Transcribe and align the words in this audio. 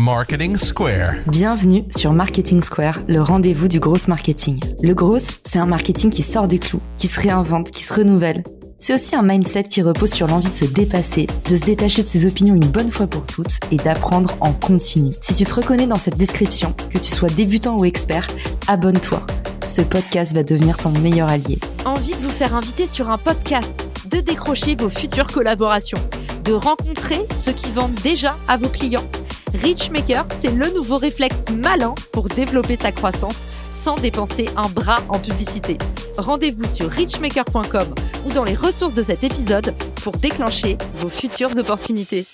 Marketing 0.00 0.56
Square. 0.56 1.16
Bienvenue 1.26 1.84
sur 1.90 2.14
Marketing 2.14 2.62
Square, 2.62 3.00
le 3.06 3.20
rendez-vous 3.20 3.68
du 3.68 3.80
gros 3.80 3.98
marketing. 4.08 4.58
Le 4.80 4.94
gros, 4.94 5.18
c'est 5.18 5.58
un 5.58 5.66
marketing 5.66 6.08
qui 6.08 6.22
sort 6.22 6.48
des 6.48 6.58
clous, 6.58 6.80
qui 6.96 7.06
se 7.06 7.20
réinvente, 7.20 7.70
qui 7.70 7.84
se 7.84 7.92
renouvelle. 7.92 8.42
C'est 8.78 8.94
aussi 8.94 9.14
un 9.14 9.20
mindset 9.20 9.64
qui 9.64 9.82
repose 9.82 10.10
sur 10.10 10.26
l'envie 10.26 10.48
de 10.48 10.54
se 10.54 10.64
dépasser, 10.64 11.26
de 11.50 11.54
se 11.54 11.64
détacher 11.64 12.02
de 12.02 12.08
ses 12.08 12.24
opinions 12.24 12.54
une 12.54 12.66
bonne 12.66 12.90
fois 12.90 13.08
pour 13.08 13.24
toutes 13.24 13.60
et 13.70 13.76
d'apprendre 13.76 14.38
en 14.40 14.54
continu. 14.54 15.12
Si 15.20 15.34
tu 15.34 15.44
te 15.44 15.52
reconnais 15.52 15.86
dans 15.86 15.98
cette 15.98 16.16
description, 16.16 16.74
que 16.88 16.96
tu 16.96 17.10
sois 17.10 17.28
débutant 17.28 17.76
ou 17.76 17.84
expert, 17.84 18.26
abonne-toi. 18.68 19.26
Ce 19.68 19.82
podcast 19.82 20.34
va 20.34 20.44
devenir 20.44 20.78
ton 20.78 20.92
meilleur 20.92 21.28
allié. 21.28 21.58
Envie 21.84 22.12
de 22.12 22.22
vous 22.22 22.30
faire 22.30 22.54
inviter 22.54 22.86
sur 22.86 23.10
un 23.10 23.18
podcast, 23.18 23.86
de 24.10 24.20
décrocher 24.20 24.76
vos 24.76 24.88
futures 24.88 25.26
collaborations, 25.26 26.02
de 26.44 26.54
rencontrer 26.54 27.20
ceux 27.38 27.52
qui 27.52 27.70
vendent 27.70 28.00
déjà 28.02 28.30
à 28.48 28.56
vos 28.56 28.70
clients? 28.70 29.04
Richmaker, 29.54 30.26
c'est 30.40 30.50
le 30.50 30.70
nouveau 30.70 30.96
réflexe 30.96 31.46
malin 31.50 31.94
pour 32.12 32.28
développer 32.28 32.76
sa 32.76 32.92
croissance 32.92 33.46
sans 33.70 33.96
dépenser 33.96 34.46
un 34.56 34.68
bras 34.68 34.98
en 35.08 35.18
publicité. 35.18 35.78
Rendez-vous 36.16 36.64
sur 36.64 36.90
richmaker.com 36.90 37.94
ou 38.26 38.32
dans 38.32 38.44
les 38.44 38.54
ressources 38.54 38.94
de 38.94 39.02
cet 39.02 39.24
épisode 39.24 39.74
pour 40.02 40.16
déclencher 40.16 40.76
vos 40.94 41.08
futures 41.08 41.56
opportunités. 41.58 42.26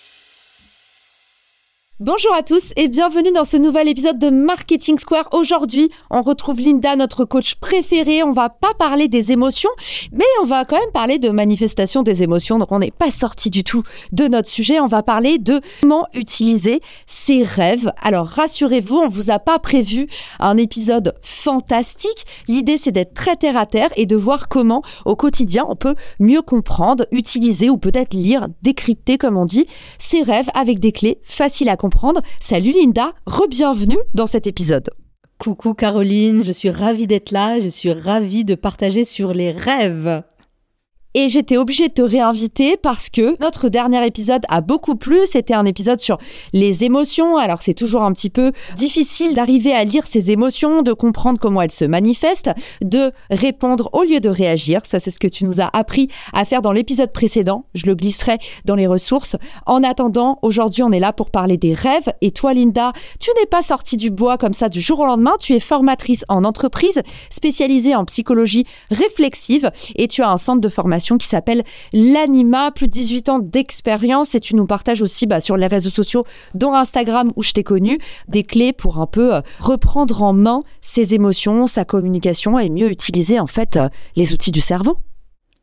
Bonjour 1.98 2.34
à 2.34 2.42
tous 2.42 2.74
et 2.76 2.88
bienvenue 2.88 3.32
dans 3.32 3.46
ce 3.46 3.56
nouvel 3.56 3.88
épisode 3.88 4.18
de 4.18 4.28
Marketing 4.28 4.98
Square. 4.98 5.30
Aujourd'hui, 5.32 5.90
on 6.10 6.20
retrouve 6.20 6.60
Linda, 6.60 6.94
notre 6.94 7.24
coach 7.24 7.54
préférée. 7.54 8.22
On 8.22 8.32
va 8.32 8.50
pas 8.50 8.74
parler 8.78 9.08
des 9.08 9.32
émotions, 9.32 9.70
mais 10.12 10.26
on 10.42 10.44
va 10.44 10.66
quand 10.66 10.78
même 10.78 10.92
parler 10.92 11.18
de 11.18 11.30
manifestation 11.30 12.02
des 12.02 12.22
émotions. 12.22 12.58
Donc 12.58 12.70
on 12.70 12.80
n'est 12.80 12.90
pas 12.90 13.10
sorti 13.10 13.48
du 13.48 13.64
tout 13.64 13.82
de 14.12 14.28
notre 14.28 14.50
sujet. 14.50 14.78
On 14.78 14.88
va 14.88 15.02
parler 15.02 15.38
de 15.38 15.62
comment 15.80 16.06
utiliser 16.12 16.82
ses 17.06 17.42
rêves. 17.42 17.90
Alors 18.02 18.26
rassurez-vous, 18.26 18.98
on 18.98 19.08
vous 19.08 19.30
a 19.30 19.38
pas 19.38 19.58
prévu 19.58 20.06
un 20.38 20.58
épisode 20.58 21.14
fantastique. 21.22 22.26
L'idée 22.46 22.76
c'est 22.76 22.92
d'être 22.92 23.14
très 23.14 23.36
terre 23.36 23.56
à 23.56 23.64
terre 23.64 23.88
et 23.96 24.04
de 24.04 24.16
voir 24.16 24.48
comment 24.48 24.82
au 25.06 25.16
quotidien 25.16 25.64
on 25.66 25.76
peut 25.76 25.94
mieux 26.20 26.42
comprendre, 26.42 27.06
utiliser 27.10 27.70
ou 27.70 27.78
peut-être 27.78 28.12
lire, 28.12 28.48
décrypter 28.60 29.16
comme 29.16 29.38
on 29.38 29.46
dit, 29.46 29.66
ses 29.98 30.22
rêves 30.22 30.50
avec 30.52 30.78
des 30.78 30.92
clés 30.92 31.20
faciles 31.22 31.70
à 31.70 31.76
comprendre 31.78 31.85
Salut 32.40 32.72
Linda, 32.72 33.12
re-bienvenue 33.26 33.98
dans 34.14 34.26
cet 34.26 34.46
épisode. 34.46 34.90
Coucou 35.38 35.74
Caroline, 35.74 36.42
je 36.42 36.52
suis 36.52 36.70
ravie 36.70 37.06
d'être 37.06 37.30
là, 37.30 37.60
je 37.60 37.68
suis 37.68 37.92
ravie 37.92 38.44
de 38.44 38.54
partager 38.54 39.04
sur 39.04 39.34
les 39.34 39.52
rêves. 39.52 40.22
Et 41.18 41.30
j'étais 41.30 41.56
obligée 41.56 41.88
de 41.88 41.94
te 41.94 42.02
réinviter 42.02 42.76
parce 42.76 43.08
que 43.08 43.42
notre 43.42 43.70
dernier 43.70 44.06
épisode 44.06 44.42
a 44.50 44.60
beaucoup 44.60 44.96
plu. 44.96 45.20
C'était 45.24 45.54
un 45.54 45.64
épisode 45.64 45.98
sur 45.98 46.18
les 46.52 46.84
émotions. 46.84 47.38
Alors 47.38 47.62
c'est 47.62 47.72
toujours 47.72 48.02
un 48.02 48.12
petit 48.12 48.28
peu 48.28 48.52
difficile 48.76 49.32
d'arriver 49.32 49.72
à 49.72 49.84
lire 49.84 50.06
ces 50.06 50.30
émotions, 50.30 50.82
de 50.82 50.92
comprendre 50.92 51.40
comment 51.40 51.62
elles 51.62 51.70
se 51.70 51.86
manifestent, 51.86 52.50
de 52.82 53.12
répondre 53.30 53.88
au 53.94 54.02
lieu 54.02 54.20
de 54.20 54.28
réagir. 54.28 54.82
Ça 54.84 55.00
c'est 55.00 55.10
ce 55.10 55.18
que 55.18 55.26
tu 55.26 55.46
nous 55.46 55.58
as 55.58 55.70
appris 55.72 56.08
à 56.34 56.44
faire 56.44 56.60
dans 56.60 56.72
l'épisode 56.72 57.10
précédent. 57.12 57.64
Je 57.72 57.86
le 57.86 57.94
glisserai 57.94 58.36
dans 58.66 58.74
les 58.74 58.86
ressources. 58.86 59.36
En 59.64 59.82
attendant, 59.84 60.38
aujourd'hui 60.42 60.82
on 60.82 60.92
est 60.92 61.00
là 61.00 61.14
pour 61.14 61.30
parler 61.30 61.56
des 61.56 61.72
rêves. 61.72 62.12
Et 62.20 62.30
toi 62.30 62.52
Linda, 62.52 62.92
tu 63.20 63.30
n'es 63.40 63.46
pas 63.46 63.62
sortie 63.62 63.96
du 63.96 64.10
bois 64.10 64.36
comme 64.36 64.52
ça 64.52 64.68
du 64.68 64.82
jour 64.82 65.00
au 65.00 65.06
lendemain. 65.06 65.36
Tu 65.40 65.54
es 65.54 65.60
formatrice 65.60 66.26
en 66.28 66.44
entreprise 66.44 67.00
spécialisée 67.30 67.94
en 67.94 68.04
psychologie 68.04 68.66
réflexive 68.90 69.70
et 69.94 70.08
tu 70.08 70.20
as 70.20 70.28
un 70.28 70.36
centre 70.36 70.60
de 70.60 70.68
formation 70.68 71.05
qui 71.18 71.26
s'appelle 71.26 71.64
l'Anima, 71.92 72.70
plus 72.70 72.88
de 72.88 72.92
18 72.92 73.28
ans 73.28 73.38
d'expérience 73.38 74.34
et 74.34 74.40
tu 74.40 74.56
nous 74.56 74.66
partages 74.66 75.02
aussi 75.02 75.26
bah, 75.26 75.40
sur 75.40 75.56
les 75.56 75.66
réseaux 75.66 75.90
sociaux, 75.90 76.24
dont 76.54 76.74
Instagram 76.74 77.32
où 77.36 77.42
je 77.42 77.52
t'ai 77.52 77.62
connu, 77.62 77.98
des 78.28 78.42
clés 78.42 78.72
pour 78.72 78.98
un 78.98 79.06
peu 79.06 79.34
euh, 79.34 79.40
reprendre 79.60 80.22
en 80.22 80.32
main 80.32 80.60
ses 80.80 81.14
émotions, 81.14 81.66
sa 81.66 81.84
communication 81.84 82.58
et 82.58 82.68
mieux 82.68 82.90
utiliser 82.90 83.38
en 83.38 83.46
fait 83.46 83.76
euh, 83.76 83.88
les 84.16 84.32
outils 84.32 84.52
du 84.52 84.60
cerveau. 84.60 84.98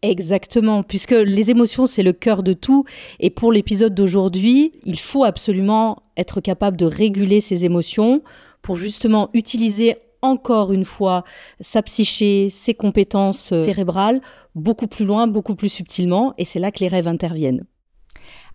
Exactement, 0.03 0.83
puisque 0.83 1.11
les 1.11 1.49
émotions, 1.49 1.85
c'est 1.85 2.03
le 2.03 2.11
cœur 2.11 2.43
de 2.43 2.51
tout. 2.51 2.83
Et 3.21 3.29
pour 3.29 3.53
l'épisode 3.53 3.95
d'aujourd'hui, 3.95 4.73
il 4.85 4.99
faut 4.99 5.23
absolument 5.23 6.03
être 6.17 6.41
capable 6.41 6.75
de 6.75 6.85
réguler 6.85 7.39
ses 7.39 7.63
émotions 7.63 8.21
pour 8.61 8.75
justement 8.75 9.29
utiliser 9.33 9.95
encore 10.23 10.73
une 10.73 10.85
fois 10.85 11.23
sa 11.59 11.83
psyché, 11.83 12.49
ses 12.49 12.73
compétences 12.73 13.51
euh, 13.51 13.63
cérébrales 13.63 14.21
beaucoup 14.55 14.87
plus 14.87 15.05
loin, 15.05 15.27
beaucoup 15.27 15.55
plus 15.55 15.69
subtilement, 15.69 16.33
et 16.37 16.45
c'est 16.45 16.59
là 16.59 16.71
que 16.71 16.79
les 16.79 16.87
rêves 16.87 17.07
interviennent. 17.07 17.65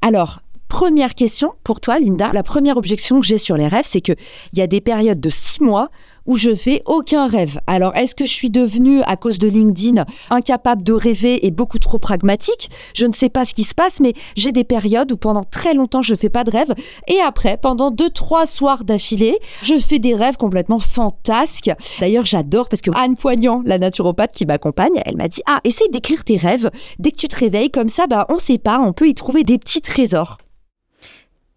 Alors, 0.03 0.41
Première 0.69 1.15
question 1.15 1.55
pour 1.65 1.81
toi, 1.81 1.99
Linda. 1.99 2.31
La 2.34 2.43
première 2.43 2.77
objection 2.77 3.21
que 3.21 3.27
j'ai 3.27 3.39
sur 3.39 3.57
les 3.57 3.67
rêves, 3.67 3.87
c'est 3.87 4.03
qu'il 4.03 4.17
y 4.53 4.61
a 4.61 4.67
des 4.67 4.83
périodes 4.83 5.19
de 5.19 5.31
six 5.31 5.62
mois 5.62 5.89
où 6.28 6.37
je 6.37 6.55
fais 6.55 6.83
aucun 6.87 7.27
rêve. 7.27 7.59
Alors, 7.66 7.97
est-ce 7.97 8.15
que 8.15 8.27
je 8.27 8.33
suis 8.33 8.50
devenue, 8.50 9.03
à 9.03 9.16
cause 9.16 9.39
de 9.39 9.49
LinkedIn, 9.49 10.05
incapable 10.31 10.84
de 10.84 10.93
rêver 10.93 11.44
et 11.47 11.50
beaucoup 11.50 11.78
trop 11.78 11.99
pragmatique? 11.99 12.71
Je 12.94 13.06
ne 13.06 13.12
sais 13.12 13.31
pas 13.31 13.44
ce 13.44 13.55
qui 13.55 13.65
se 13.65 13.75
passe, 13.75 13.99
mais 13.99 14.12
j'ai 14.37 14.53
des 14.53 14.62
périodes 14.62 15.11
où 15.11 15.16
pendant 15.16 15.43
très 15.43 15.75
longtemps, 15.75 16.03
je 16.03 16.15
fais 16.15 16.28
pas 16.28 16.44
de 16.44 16.50
rêve. 16.50 16.75
Et 17.09 17.19
après, 17.27 17.56
pendant 17.56 17.91
deux, 17.91 18.11
trois 18.11 18.47
soirs 18.47 18.84
d'affilée, 18.84 19.39
je 19.62 19.78
fais 19.78 19.99
des 19.99 20.15
rêves 20.15 20.37
complètement 20.37 20.78
fantasques. 20.78 21.71
D'ailleurs, 21.99 22.27
j'adore 22.27 22.69
parce 22.69 22.83
que 22.83 22.91
Anne 22.95 23.16
Poignant, 23.16 23.62
la 23.65 23.78
naturopathe 23.78 24.33
qui 24.33 24.45
m'accompagne, 24.45 25.03
elle 25.06 25.16
m'a 25.16 25.28
dit, 25.28 25.41
ah, 25.47 25.60
essaye 25.65 25.89
d'écrire 25.89 26.25
tes 26.25 26.37
rêves. 26.37 26.71
Dès 26.99 27.10
que 27.10 27.16
tu 27.16 27.28
te 27.28 27.37
réveilles, 27.37 27.71
comme 27.71 27.89
ça, 27.89 28.06
bah, 28.06 28.27
on 28.28 28.39
sait 28.39 28.59
pas, 28.59 28.78
on 28.81 28.93
peut 28.93 29.09
y 29.09 29.15
trouver 29.15 29.45
des 29.45 29.59
petits 29.59 29.81
trésors. 29.81 30.37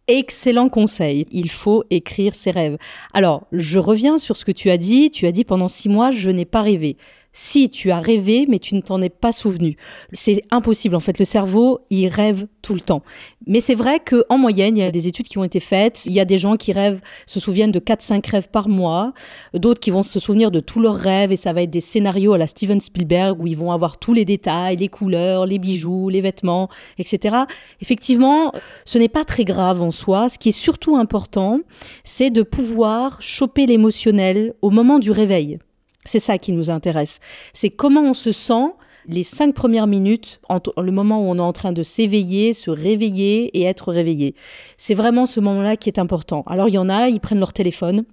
Excellent 0.07 0.69
conseil. 0.69 1.25
Il 1.31 1.49
faut 1.49 1.83
écrire 1.89 2.35
ses 2.35 2.51
rêves. 2.51 2.77
Alors, 3.13 3.47
je 3.51 3.79
reviens 3.79 4.17
sur 4.17 4.35
ce 4.35 4.45
que 4.45 4.51
tu 4.51 4.69
as 4.69 4.77
dit. 4.77 5.11
Tu 5.11 5.27
as 5.27 5.31
dit 5.31 5.45
pendant 5.45 5.67
six 5.67 5.89
mois, 5.89 6.11
je 6.11 6.29
n'ai 6.29 6.45
pas 6.45 6.61
rêvé 6.61 6.97
si 7.33 7.69
tu 7.69 7.91
as 7.91 7.99
rêvé 7.99 8.45
mais 8.47 8.59
tu 8.59 8.75
ne 8.75 8.81
t'en 8.81 9.01
es 9.01 9.09
pas 9.09 9.31
souvenu. 9.31 9.77
C'est 10.11 10.41
impossible 10.51 10.95
en 10.95 10.99
fait, 10.99 11.19
le 11.19 11.25
cerveau, 11.25 11.79
il 11.89 12.07
rêve 12.07 12.47
tout 12.61 12.73
le 12.73 12.79
temps. 12.81 13.03
Mais 13.47 13.61
c'est 13.61 13.75
vrai 13.75 13.99
que 13.99 14.23
en 14.29 14.37
moyenne, 14.37 14.77
il 14.77 14.81
y 14.81 14.83
a 14.83 14.91
des 14.91 15.07
études 15.07 15.27
qui 15.27 15.37
ont 15.37 15.43
été 15.43 15.59
faites, 15.59 16.05
il 16.05 16.13
y 16.13 16.19
a 16.19 16.25
des 16.25 16.37
gens 16.37 16.55
qui 16.55 16.73
rêvent 16.73 17.01
se 17.25 17.39
souviennent 17.39 17.71
de 17.71 17.79
4 17.79 18.01
5 18.01 18.27
rêves 18.27 18.49
par 18.49 18.69
mois, 18.69 19.13
d'autres 19.53 19.79
qui 19.79 19.91
vont 19.91 20.03
se 20.03 20.19
souvenir 20.19 20.51
de 20.51 20.59
tous 20.59 20.79
leurs 20.79 20.95
rêves 20.95 21.31
et 21.31 21.35
ça 21.35 21.53
va 21.53 21.63
être 21.63 21.69
des 21.69 21.81
scénarios 21.81 22.33
à 22.33 22.37
la 22.37 22.47
Steven 22.47 22.79
Spielberg 22.79 23.41
où 23.41 23.47
ils 23.47 23.57
vont 23.57 23.71
avoir 23.71 23.97
tous 23.97 24.13
les 24.13 24.25
détails, 24.25 24.77
les 24.77 24.87
couleurs, 24.87 25.45
les 25.45 25.59
bijoux, 25.59 26.09
les 26.09 26.21
vêtements, 26.21 26.69
etc. 26.97 27.37
Effectivement, 27.81 28.51
ce 28.85 28.97
n'est 28.97 29.09
pas 29.09 29.25
très 29.25 29.45
grave 29.45 29.81
en 29.81 29.91
soi, 29.91 30.29
ce 30.29 30.37
qui 30.37 30.49
est 30.49 30.51
surtout 30.51 30.97
important, 30.97 31.59
c'est 32.03 32.29
de 32.29 32.43
pouvoir 32.43 33.21
choper 33.21 33.65
l'émotionnel 33.65 34.53
au 34.61 34.69
moment 34.69 34.99
du 34.99 35.11
réveil. 35.11 35.59
C'est 36.05 36.19
ça 36.19 36.37
qui 36.37 36.51
nous 36.51 36.69
intéresse. 36.69 37.19
C'est 37.53 37.69
comment 37.69 38.01
on 38.01 38.13
se 38.13 38.31
sent 38.31 38.73
les 39.07 39.23
cinq 39.23 39.53
premières 39.53 39.87
minutes, 39.87 40.39
le 40.77 40.91
moment 40.91 41.19
où 41.21 41.31
on 41.31 41.37
est 41.37 41.41
en 41.41 41.53
train 41.53 41.71
de 41.71 41.83
s'éveiller, 41.83 42.53
se 42.53 42.69
réveiller 42.69 43.57
et 43.57 43.63
être 43.63 43.91
réveillé. 43.91 44.35
C'est 44.77 44.93
vraiment 44.93 45.25
ce 45.25 45.39
moment-là 45.39 45.75
qui 45.75 45.89
est 45.89 45.99
important. 45.99 46.43
Alors 46.47 46.69
il 46.69 46.73
y 46.73 46.77
en 46.77 46.89
a, 46.89 47.09
ils 47.09 47.19
prennent 47.19 47.39
leur 47.39 47.53
téléphone. 47.53 48.05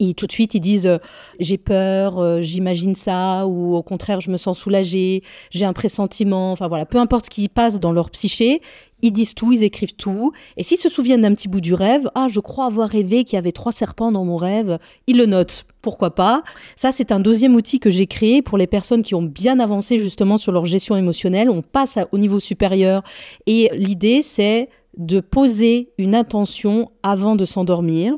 Et 0.00 0.14
tout 0.14 0.28
de 0.28 0.32
suite, 0.32 0.54
ils 0.54 0.60
disent 0.60 0.86
euh, 0.86 0.98
j'ai 1.40 1.58
peur, 1.58 2.18
euh, 2.18 2.40
j'imagine 2.40 2.94
ça, 2.94 3.46
ou 3.48 3.74
au 3.74 3.82
contraire, 3.82 4.20
je 4.20 4.30
me 4.30 4.36
sens 4.36 4.56
soulagé, 4.56 5.24
j'ai 5.50 5.64
un 5.64 5.72
pressentiment. 5.72 6.52
Enfin 6.52 6.68
voilà, 6.68 6.86
peu 6.86 6.98
importe 6.98 7.24
ce 7.24 7.30
qui 7.30 7.48
passe 7.48 7.80
dans 7.80 7.90
leur 7.90 8.10
psyché, 8.10 8.60
ils 9.02 9.12
disent 9.12 9.34
tout, 9.34 9.52
ils 9.52 9.64
écrivent 9.64 9.96
tout. 9.96 10.32
Et 10.56 10.62
s'ils 10.62 10.78
se 10.78 10.88
souviennent 10.88 11.22
d'un 11.22 11.34
petit 11.34 11.48
bout 11.48 11.60
du 11.60 11.74
rêve, 11.74 12.08
ah, 12.14 12.28
je 12.30 12.38
crois 12.38 12.66
avoir 12.66 12.88
rêvé 12.88 13.24
qu'il 13.24 13.34
y 13.34 13.38
avait 13.38 13.50
trois 13.50 13.72
serpents 13.72 14.12
dans 14.12 14.24
mon 14.24 14.36
rêve, 14.36 14.78
ils 15.08 15.16
le 15.16 15.26
notent. 15.26 15.66
Pourquoi 15.88 16.14
pas 16.14 16.42
Ça, 16.76 16.92
c'est 16.92 17.12
un 17.12 17.18
deuxième 17.18 17.54
outil 17.54 17.80
que 17.80 17.88
j'ai 17.88 18.06
créé 18.06 18.42
pour 18.42 18.58
les 18.58 18.66
personnes 18.66 19.02
qui 19.02 19.14
ont 19.14 19.22
bien 19.22 19.58
avancé 19.58 19.96
justement 19.96 20.36
sur 20.36 20.52
leur 20.52 20.66
gestion 20.66 20.96
émotionnelle. 20.96 21.48
On 21.48 21.62
passe 21.62 21.98
au 22.12 22.18
niveau 22.18 22.40
supérieur. 22.40 23.02
Et 23.46 23.70
l'idée, 23.72 24.20
c'est 24.20 24.68
de 24.98 25.20
poser 25.20 25.88
une 25.96 26.14
intention 26.14 26.90
avant 27.02 27.36
de 27.36 27.46
s'endormir. 27.46 28.12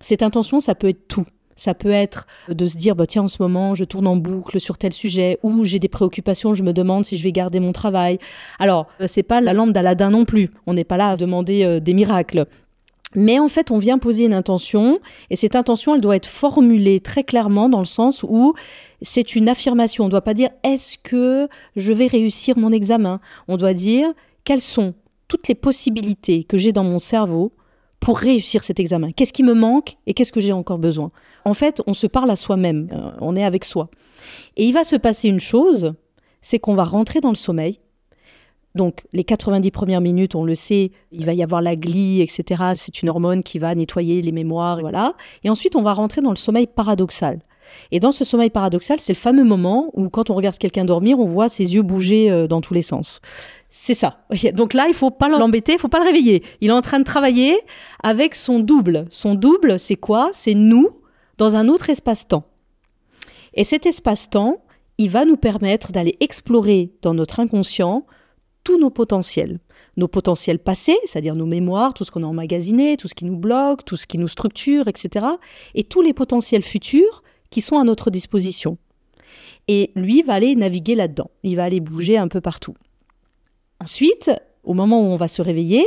Cette 0.00 0.24
intention, 0.24 0.58
ça 0.58 0.74
peut 0.74 0.88
être 0.88 1.06
tout. 1.06 1.26
Ça 1.54 1.74
peut 1.74 1.92
être 1.92 2.26
de 2.48 2.66
se 2.66 2.76
dire, 2.76 2.96
bah, 2.96 3.06
tiens, 3.06 3.22
en 3.22 3.28
ce 3.28 3.40
moment, 3.40 3.76
je 3.76 3.84
tourne 3.84 4.08
en 4.08 4.16
boucle 4.16 4.58
sur 4.58 4.78
tel 4.78 4.92
sujet, 4.92 5.38
ou 5.44 5.64
j'ai 5.64 5.78
des 5.78 5.88
préoccupations, 5.88 6.54
je 6.54 6.64
me 6.64 6.72
demande 6.72 7.04
si 7.04 7.16
je 7.16 7.22
vais 7.22 7.30
garder 7.30 7.60
mon 7.60 7.70
travail. 7.70 8.18
Alors, 8.58 8.88
euh, 9.00 9.04
c'est 9.06 9.22
pas 9.22 9.40
la 9.40 9.52
lampe 9.52 9.70
d'Aladin 9.70 10.10
non 10.10 10.24
plus. 10.24 10.50
On 10.66 10.74
n'est 10.74 10.82
pas 10.82 10.96
là 10.96 11.10
à 11.10 11.16
demander 11.16 11.62
euh, 11.62 11.78
des 11.78 11.94
miracles. 11.94 12.46
Mais 13.14 13.38
en 13.38 13.48
fait, 13.48 13.70
on 13.70 13.78
vient 13.78 13.98
poser 13.98 14.24
une 14.24 14.32
intention, 14.34 14.98
et 15.30 15.36
cette 15.36 15.56
intention, 15.56 15.94
elle 15.94 16.00
doit 16.00 16.16
être 16.16 16.26
formulée 16.26 17.00
très 17.00 17.24
clairement 17.24 17.68
dans 17.68 17.78
le 17.78 17.84
sens 17.84 18.22
où 18.22 18.54
c'est 19.02 19.34
une 19.34 19.48
affirmation. 19.48 20.04
On 20.04 20.06
ne 20.06 20.10
doit 20.10 20.22
pas 20.22 20.34
dire 20.34 20.50
est-ce 20.62 20.98
que 20.98 21.48
je 21.76 21.92
vais 21.92 22.06
réussir 22.06 22.56
mon 22.56 22.72
examen? 22.72 23.20
On 23.48 23.56
doit 23.56 23.74
dire 23.74 24.08
quelles 24.44 24.60
sont 24.60 24.94
toutes 25.28 25.48
les 25.48 25.54
possibilités 25.54 26.44
que 26.44 26.58
j'ai 26.58 26.72
dans 26.72 26.84
mon 26.84 26.98
cerveau 26.98 27.52
pour 28.00 28.18
réussir 28.18 28.64
cet 28.64 28.80
examen? 28.80 29.12
Qu'est-ce 29.12 29.32
qui 29.32 29.44
me 29.44 29.54
manque 29.54 29.96
et 30.06 30.14
qu'est-ce 30.14 30.32
que 30.32 30.40
j'ai 30.40 30.52
encore 30.52 30.78
besoin? 30.78 31.10
En 31.44 31.54
fait, 31.54 31.82
on 31.86 31.94
se 31.94 32.06
parle 32.06 32.30
à 32.30 32.36
soi-même, 32.36 32.88
euh, 32.92 33.10
on 33.20 33.36
est 33.36 33.44
avec 33.44 33.64
soi. 33.64 33.90
Et 34.56 34.64
il 34.64 34.72
va 34.72 34.84
se 34.84 34.96
passer 34.96 35.28
une 35.28 35.40
chose, 35.40 35.94
c'est 36.40 36.58
qu'on 36.58 36.74
va 36.74 36.84
rentrer 36.84 37.20
dans 37.20 37.30
le 37.30 37.36
sommeil. 37.36 37.80
Donc 38.74 39.02
les 39.12 39.24
90 39.24 39.70
premières 39.70 40.00
minutes, 40.00 40.34
on 40.34 40.44
le 40.44 40.54
sait, 40.54 40.92
il 41.10 41.26
va 41.26 41.34
y 41.34 41.42
avoir 41.42 41.60
la 41.60 41.76
glie, 41.76 42.20
etc. 42.22 42.72
C'est 42.74 43.02
une 43.02 43.08
hormone 43.08 43.42
qui 43.42 43.58
va 43.58 43.74
nettoyer 43.74 44.22
les 44.22 44.32
mémoires, 44.32 44.80
voilà. 44.80 45.14
Et 45.44 45.50
ensuite, 45.50 45.76
on 45.76 45.82
va 45.82 45.92
rentrer 45.92 46.22
dans 46.22 46.30
le 46.30 46.36
sommeil 46.36 46.66
paradoxal. 46.66 47.40
Et 47.90 48.00
dans 48.00 48.12
ce 48.12 48.24
sommeil 48.24 48.50
paradoxal, 48.50 49.00
c'est 49.00 49.12
le 49.12 49.18
fameux 49.18 49.44
moment 49.44 49.90
où 49.94 50.08
quand 50.08 50.30
on 50.30 50.34
regarde 50.34 50.58
quelqu'un 50.58 50.84
dormir, 50.84 51.18
on 51.18 51.24
voit 51.24 51.48
ses 51.48 51.74
yeux 51.74 51.82
bouger 51.82 52.30
euh, 52.30 52.46
dans 52.46 52.60
tous 52.60 52.74
les 52.74 52.82
sens. 52.82 53.20
C'est 53.70 53.94
ça. 53.94 54.18
Donc 54.54 54.74
là, 54.74 54.86
il 54.88 54.94
faut 54.94 55.10
pas 55.10 55.28
l'embêter, 55.28 55.72
il 55.74 55.78
faut 55.78 55.88
pas 55.88 56.00
le 56.00 56.06
réveiller. 56.06 56.42
Il 56.60 56.70
est 56.70 56.74
en 56.74 56.82
train 56.82 56.98
de 56.98 57.04
travailler 57.04 57.56
avec 58.02 58.34
son 58.34 58.60
double. 58.60 59.06
Son 59.10 59.34
double, 59.34 59.78
c'est 59.78 59.96
quoi? 59.96 60.30
C'est 60.32 60.54
nous 60.54 60.88
dans 61.38 61.56
un 61.56 61.68
autre 61.68 61.90
espace-temps. 61.90 62.44
Et 63.54 63.64
cet 63.64 63.86
espace-temps, 63.86 64.58
il 64.98 65.10
va 65.10 65.24
nous 65.24 65.36
permettre 65.36 65.92
d'aller 65.92 66.16
explorer 66.20 66.92
dans 67.02 67.14
notre 67.14 67.40
inconscient 67.40 68.06
tous 68.64 68.78
nos 68.78 68.90
potentiels. 68.90 69.58
Nos 69.96 70.08
potentiels 70.08 70.58
passés, 70.58 70.96
c'est-à-dire 71.04 71.34
nos 71.34 71.46
mémoires, 71.46 71.92
tout 71.92 72.04
ce 72.04 72.10
qu'on 72.10 72.22
a 72.22 72.26
emmagasiné, 72.26 72.96
tout 72.96 73.08
ce 73.08 73.14
qui 73.14 73.24
nous 73.24 73.36
bloque, 73.36 73.84
tout 73.84 73.96
ce 73.96 74.06
qui 74.06 74.18
nous 74.18 74.28
structure, 74.28 74.88
etc. 74.88 75.26
Et 75.74 75.84
tous 75.84 76.02
les 76.02 76.14
potentiels 76.14 76.62
futurs 76.62 77.22
qui 77.50 77.60
sont 77.60 77.78
à 77.78 77.84
notre 77.84 78.10
disposition. 78.10 78.78
Et 79.68 79.90
lui 79.94 80.22
va 80.22 80.34
aller 80.34 80.54
naviguer 80.56 80.94
là-dedans. 80.94 81.30
Il 81.42 81.56
va 81.56 81.64
aller 81.64 81.80
bouger 81.80 82.16
un 82.16 82.28
peu 82.28 82.40
partout. 82.40 82.74
Ensuite, 83.80 84.30
au 84.64 84.74
moment 84.74 85.00
où 85.00 85.06
on 85.06 85.16
va 85.16 85.28
se 85.28 85.42
réveiller, 85.42 85.84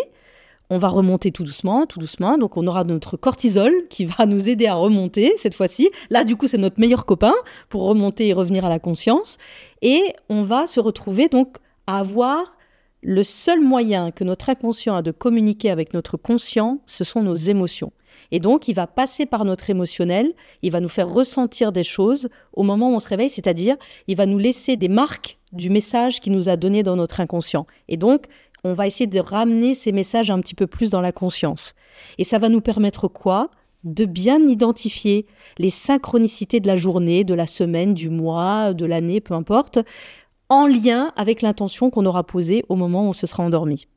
on 0.69 0.77
va 0.77 0.87
remonter 0.87 1.31
tout 1.31 1.43
doucement, 1.43 1.85
tout 1.85 1.99
doucement. 1.99 2.37
Donc 2.37 2.57
on 2.57 2.67
aura 2.67 2.83
notre 2.83 3.17
cortisol 3.17 3.71
qui 3.89 4.05
va 4.05 4.25
nous 4.25 4.49
aider 4.49 4.67
à 4.67 4.75
remonter 4.75 5.33
cette 5.37 5.55
fois-ci. 5.55 5.89
Là, 6.09 6.23
du 6.23 6.35
coup, 6.35 6.47
c'est 6.47 6.57
notre 6.57 6.79
meilleur 6.79 7.05
copain 7.05 7.33
pour 7.69 7.83
remonter 7.83 8.27
et 8.27 8.33
revenir 8.33 8.65
à 8.65 8.69
la 8.69 8.79
conscience. 8.79 9.37
Et 9.81 10.01
on 10.29 10.41
va 10.41 10.67
se 10.67 10.79
retrouver 10.79 11.27
donc 11.27 11.57
à 11.87 11.99
avoir 11.99 12.55
le 13.07 13.21
seul 13.21 13.61
moyen 13.61 14.09
que 14.09 14.23
notre 14.23 14.49
inconscient 14.49 14.95
a 14.95 15.03
de 15.03 15.11
communiquer 15.11 15.69
avec 15.69 15.93
notre 15.93 16.17
conscient, 16.17 16.79
ce 16.87 17.03
sont 17.03 17.21
nos 17.21 17.35
émotions. 17.35 17.93
Et 18.31 18.39
donc, 18.39 18.67
il 18.67 18.73
va 18.73 18.87
passer 18.87 19.27
par 19.27 19.45
notre 19.45 19.69
émotionnel, 19.69 20.33
il 20.63 20.71
va 20.71 20.79
nous 20.79 20.89
faire 20.89 21.07
ressentir 21.07 21.71
des 21.71 21.83
choses 21.83 22.29
au 22.53 22.63
moment 22.63 22.89
où 22.89 22.95
on 22.95 22.99
se 22.99 23.07
réveille, 23.07 23.29
c'est-à-dire, 23.29 23.75
il 24.07 24.17
va 24.17 24.25
nous 24.25 24.39
laisser 24.39 24.75
des 24.75 24.87
marques 24.87 25.37
du 25.51 25.69
message 25.69 26.19
qu'il 26.19 26.33
nous 26.33 26.49
a 26.49 26.55
donné 26.55 26.81
dans 26.81 26.95
notre 26.95 27.19
inconscient. 27.19 27.67
Et 27.89 27.97
donc, 27.97 28.25
on 28.63 28.73
va 28.73 28.87
essayer 28.87 29.05
de 29.05 29.19
ramener 29.19 29.75
ces 29.75 29.91
messages 29.91 30.31
un 30.31 30.39
petit 30.39 30.55
peu 30.55 30.65
plus 30.65 30.89
dans 30.89 31.01
la 31.01 31.11
conscience. 31.11 31.75
Et 32.17 32.23
ça 32.23 32.39
va 32.39 32.49
nous 32.49 32.61
permettre 32.61 33.07
quoi? 33.07 33.51
De 33.83 34.05
bien 34.05 34.39
identifier 34.47 35.27
les 35.59 35.69
synchronicités 35.69 36.59
de 36.59 36.65
la 36.65 36.75
journée, 36.75 37.23
de 37.23 37.35
la 37.35 37.45
semaine, 37.45 37.93
du 37.93 38.09
mois, 38.09 38.73
de 38.73 38.87
l'année, 38.87 39.21
peu 39.21 39.35
importe, 39.35 39.77
en 40.49 40.67
lien 40.67 41.11
avec 41.15 41.41
l'intention 41.41 41.89
qu'on 41.89 42.05
aura 42.05 42.23
posée 42.23 42.63
au 42.69 42.75
moment 42.75 43.05
où 43.05 43.09
on 43.09 43.13
se 43.13 43.27
sera 43.27 43.43
endormi. 43.43 43.87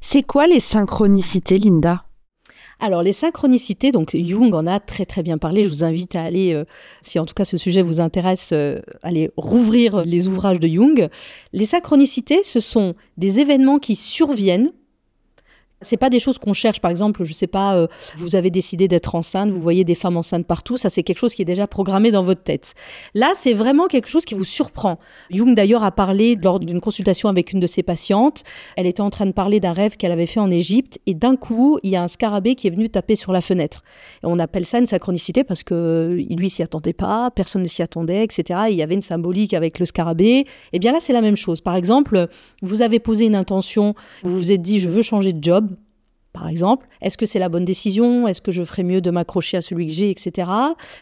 C'est 0.00 0.22
quoi 0.22 0.46
les 0.46 0.60
synchronicités, 0.60 1.58
Linda? 1.58 2.04
Alors 2.80 3.02
les 3.02 3.12
synchronicités, 3.12 3.92
donc 3.92 4.16
Jung 4.16 4.52
en 4.54 4.66
a 4.66 4.80
très 4.80 5.06
très 5.06 5.22
bien 5.22 5.38
parlé. 5.38 5.62
Je 5.62 5.68
vous 5.68 5.84
invite 5.84 6.16
à 6.16 6.22
aller, 6.22 6.52
euh, 6.52 6.64
si 7.02 7.18
en 7.18 7.24
tout 7.24 7.34
cas 7.34 7.44
ce 7.44 7.56
sujet 7.56 7.82
vous 7.82 8.00
intéresse, 8.00 8.50
euh, 8.52 8.80
aller 9.02 9.30
rouvrir 9.36 10.04
les 10.04 10.26
ouvrages 10.26 10.60
de 10.60 10.68
Jung. 10.68 11.08
Les 11.52 11.66
synchronicités, 11.66 12.42
ce 12.42 12.60
sont 12.60 12.94
des 13.16 13.40
événements 13.40 13.78
qui 13.78 13.94
surviennent 13.94 14.72
c'est 15.84 15.96
pas 15.96 16.10
des 16.10 16.18
choses 16.18 16.38
qu'on 16.38 16.52
cherche. 16.52 16.80
Par 16.80 16.90
exemple, 16.90 17.24
je 17.24 17.32
sais 17.32 17.46
pas, 17.46 17.76
euh, 17.76 17.86
vous 18.16 18.36
avez 18.36 18.50
décidé 18.50 18.88
d'être 18.88 19.14
enceinte, 19.14 19.50
vous 19.50 19.60
voyez 19.60 19.84
des 19.84 19.94
femmes 19.94 20.16
enceintes 20.16 20.46
partout, 20.46 20.76
ça 20.76 20.90
c'est 20.90 21.02
quelque 21.02 21.18
chose 21.18 21.34
qui 21.34 21.42
est 21.42 21.46
déjà 21.46 21.66
programmé 21.66 22.10
dans 22.10 22.22
votre 22.22 22.42
tête. 22.42 22.74
Là, 23.14 23.32
c'est 23.34 23.54
vraiment 23.54 23.86
quelque 23.86 24.08
chose 24.08 24.24
qui 24.24 24.34
vous 24.34 24.44
surprend. 24.44 24.98
Jung 25.30 25.54
d'ailleurs 25.54 25.84
a 25.84 25.92
parlé 25.92 26.36
lors 26.36 26.60
d'une 26.60 26.80
consultation 26.80 27.28
avec 27.28 27.52
une 27.52 27.60
de 27.60 27.66
ses 27.66 27.82
patientes. 27.82 28.42
Elle 28.76 28.86
était 28.86 29.00
en 29.00 29.10
train 29.10 29.26
de 29.26 29.32
parler 29.32 29.60
d'un 29.60 29.72
rêve 29.72 29.96
qu'elle 29.96 30.12
avait 30.12 30.26
fait 30.26 30.40
en 30.40 30.50
Égypte 30.50 30.98
et 31.06 31.14
d'un 31.14 31.36
coup, 31.36 31.78
il 31.82 31.90
y 31.90 31.96
a 31.96 32.02
un 32.02 32.08
scarabée 32.08 32.54
qui 32.54 32.66
est 32.66 32.70
venu 32.70 32.88
taper 32.88 33.16
sur 33.16 33.32
la 33.32 33.40
fenêtre. 33.40 33.82
Et 34.22 34.26
on 34.26 34.38
appelle 34.38 34.64
ça 34.64 34.78
une 34.78 34.86
synchronicité 34.86 35.44
parce 35.44 35.62
que 35.62 35.74
euh, 35.74 36.24
lui 36.30 36.50
s'y 36.50 36.62
attendait 36.62 36.92
pas, 36.92 37.30
personne 37.30 37.62
ne 37.62 37.66
s'y 37.66 37.82
attendait, 37.82 38.24
etc. 38.24 38.60
il 38.70 38.76
y 38.76 38.82
avait 38.82 38.94
une 38.94 39.02
symbolique 39.02 39.54
avec 39.54 39.78
le 39.78 39.86
scarabée. 39.86 40.24
Et 40.24 40.46
eh 40.74 40.78
bien 40.78 40.92
là, 40.92 40.98
c'est 41.00 41.12
la 41.12 41.20
même 41.20 41.36
chose. 41.36 41.60
Par 41.60 41.76
exemple, 41.76 42.28
vous 42.62 42.82
avez 42.82 42.98
posé 42.98 43.26
une 43.26 43.36
intention, 43.36 43.94
vous 44.22 44.36
vous 44.36 44.52
êtes 44.52 44.62
dit 44.62 44.80
je 44.80 44.88
veux 44.88 45.02
changer 45.02 45.32
de 45.32 45.42
job 45.42 45.73
par 46.34 46.48
exemple. 46.48 46.86
Est-ce 47.00 47.16
que 47.16 47.24
c'est 47.24 47.38
la 47.38 47.48
bonne 47.48 47.64
décision? 47.64 48.28
Est-ce 48.28 48.42
que 48.42 48.52
je 48.52 48.62
ferais 48.64 48.82
mieux 48.82 49.00
de 49.00 49.10
m'accrocher 49.10 49.56
à 49.56 49.60
celui 49.62 49.86
que 49.86 49.92
j'ai, 49.92 50.10
etc. 50.10 50.50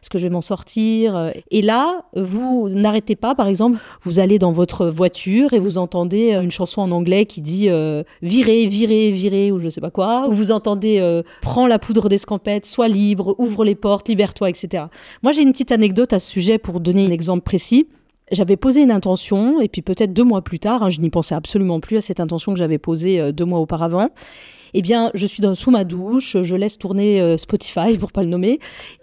Est-ce 0.00 0.10
que 0.10 0.18
je 0.18 0.24
vais 0.24 0.30
m'en 0.30 0.42
sortir? 0.42 1.32
Et 1.50 1.62
là, 1.62 2.04
vous 2.14 2.68
n'arrêtez 2.68 3.16
pas, 3.16 3.34
par 3.34 3.48
exemple, 3.48 3.78
vous 4.02 4.18
allez 4.18 4.38
dans 4.38 4.52
votre 4.52 4.86
voiture 4.86 5.54
et 5.54 5.58
vous 5.58 5.78
entendez 5.78 6.34
euh, 6.34 6.42
une 6.42 6.50
chanson 6.50 6.82
en 6.82 6.90
anglais 6.90 7.24
qui 7.26 7.40
dit 7.40 7.68
euh, 7.68 8.02
virez, 8.20 8.66
virez, 8.66 9.10
virez 9.10 9.50
ou 9.50 9.60
je 9.60 9.68
sais 9.68 9.80
pas 9.80 9.90
quoi. 9.90 10.28
Ou 10.28 10.32
vous 10.32 10.52
entendez 10.52 10.98
euh, 11.00 11.22
prends 11.40 11.66
la 11.66 11.78
poudre 11.78 12.08
d'escampette, 12.08 12.66
sois 12.66 12.88
libre, 12.88 13.34
ouvre 13.38 13.64
les 13.64 13.74
portes, 13.74 14.08
libère-toi, 14.08 14.50
etc. 14.50 14.84
Moi, 15.22 15.32
j'ai 15.32 15.42
une 15.42 15.52
petite 15.52 15.72
anecdote 15.72 16.12
à 16.12 16.18
ce 16.18 16.30
sujet 16.30 16.58
pour 16.58 16.80
donner 16.80 17.06
un 17.06 17.10
exemple 17.10 17.42
précis 17.42 17.88
j'avais 18.30 18.56
posé 18.56 18.82
une 18.82 18.92
intention, 18.92 19.60
et 19.60 19.68
puis 19.68 19.82
peut-être 19.82 20.14
deux 20.14 20.24
mois 20.24 20.40
plus 20.40 20.58
tard, 20.58 20.82
hein, 20.82 20.88
je 20.88 21.00
n'y 21.00 21.10
pensais 21.10 21.34
absolument 21.34 21.80
plus 21.80 21.98
à 21.98 22.00
cette 22.00 22.18
intention 22.18 22.52
que 22.52 22.58
j'avais 22.58 22.78
posée 22.78 23.30
deux 23.30 23.44
mois 23.44 23.58
auparavant 23.58 24.08
eh 24.74 24.82
bien, 24.82 25.10
je 25.14 25.26
suis 25.26 25.40
dans, 25.40 25.54
sous 25.54 25.70
ma 25.70 25.84
douche, 25.84 26.36
je 26.42 26.56
laisse 26.56 26.78
tourner 26.78 27.20
euh, 27.20 27.36
Spotify 27.36 27.98
pour 27.98 28.12
pas 28.12 28.22
le 28.22 28.28
nommer, 28.28 28.58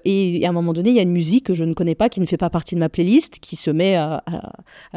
et, 0.06 0.46
à 0.46 0.50
un 0.50 0.52
moment 0.52 0.74
donné, 0.74 0.90
il 0.90 0.96
y 0.96 1.00
a 1.00 1.04
une 1.04 1.12
musique 1.12 1.46
que 1.46 1.54
je 1.54 1.64
ne 1.64 1.74
connais 1.74 1.96
pas, 1.96 2.10
qui 2.10 2.22
ne 2.22 2.26
fait 2.26 2.38
pas 2.38 2.50
partie 2.50 2.76
de 2.76 2.80
ma 2.80 2.90
playlist, 2.90 3.40
qui 3.40 3.56
se 3.56 3.70
met 3.70 3.96
à, 3.96 4.24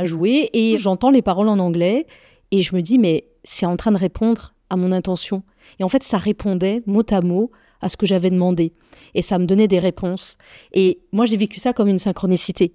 jouer, 0.02 0.50
et 0.52 0.76
j'entends 0.76 1.10
les 1.10 1.22
paroles 1.22 1.48
en 1.48 1.58
anglais, 1.58 2.06
et 2.50 2.60
je 2.60 2.74
me 2.74 2.80
dis, 2.80 2.98
mais 2.98 3.26
c'est 3.44 3.66
en 3.66 3.76
train 3.76 3.92
de 3.92 3.98
répondre 3.98 4.54
à 4.70 4.76
mon 4.76 4.92
intention. 4.92 5.42
Et 5.78 5.84
en 5.84 5.88
fait, 5.88 6.02
ça 6.02 6.18
répondait 6.18 6.82
mot 6.86 7.04
à 7.10 7.20
mot 7.20 7.50
à 7.80 7.88
ce 7.88 7.96
que 7.96 8.06
j'avais 8.06 8.30
demandé, 8.30 8.72
et 9.14 9.22
ça 9.22 9.38
me 9.38 9.46
donnait 9.46 9.68
des 9.68 9.78
réponses. 9.78 10.38
Et 10.72 11.00
moi, 11.12 11.26
j'ai 11.26 11.36
vécu 11.36 11.60
ça 11.60 11.72
comme 11.72 11.88
une 11.88 11.98
synchronicité, 11.98 12.74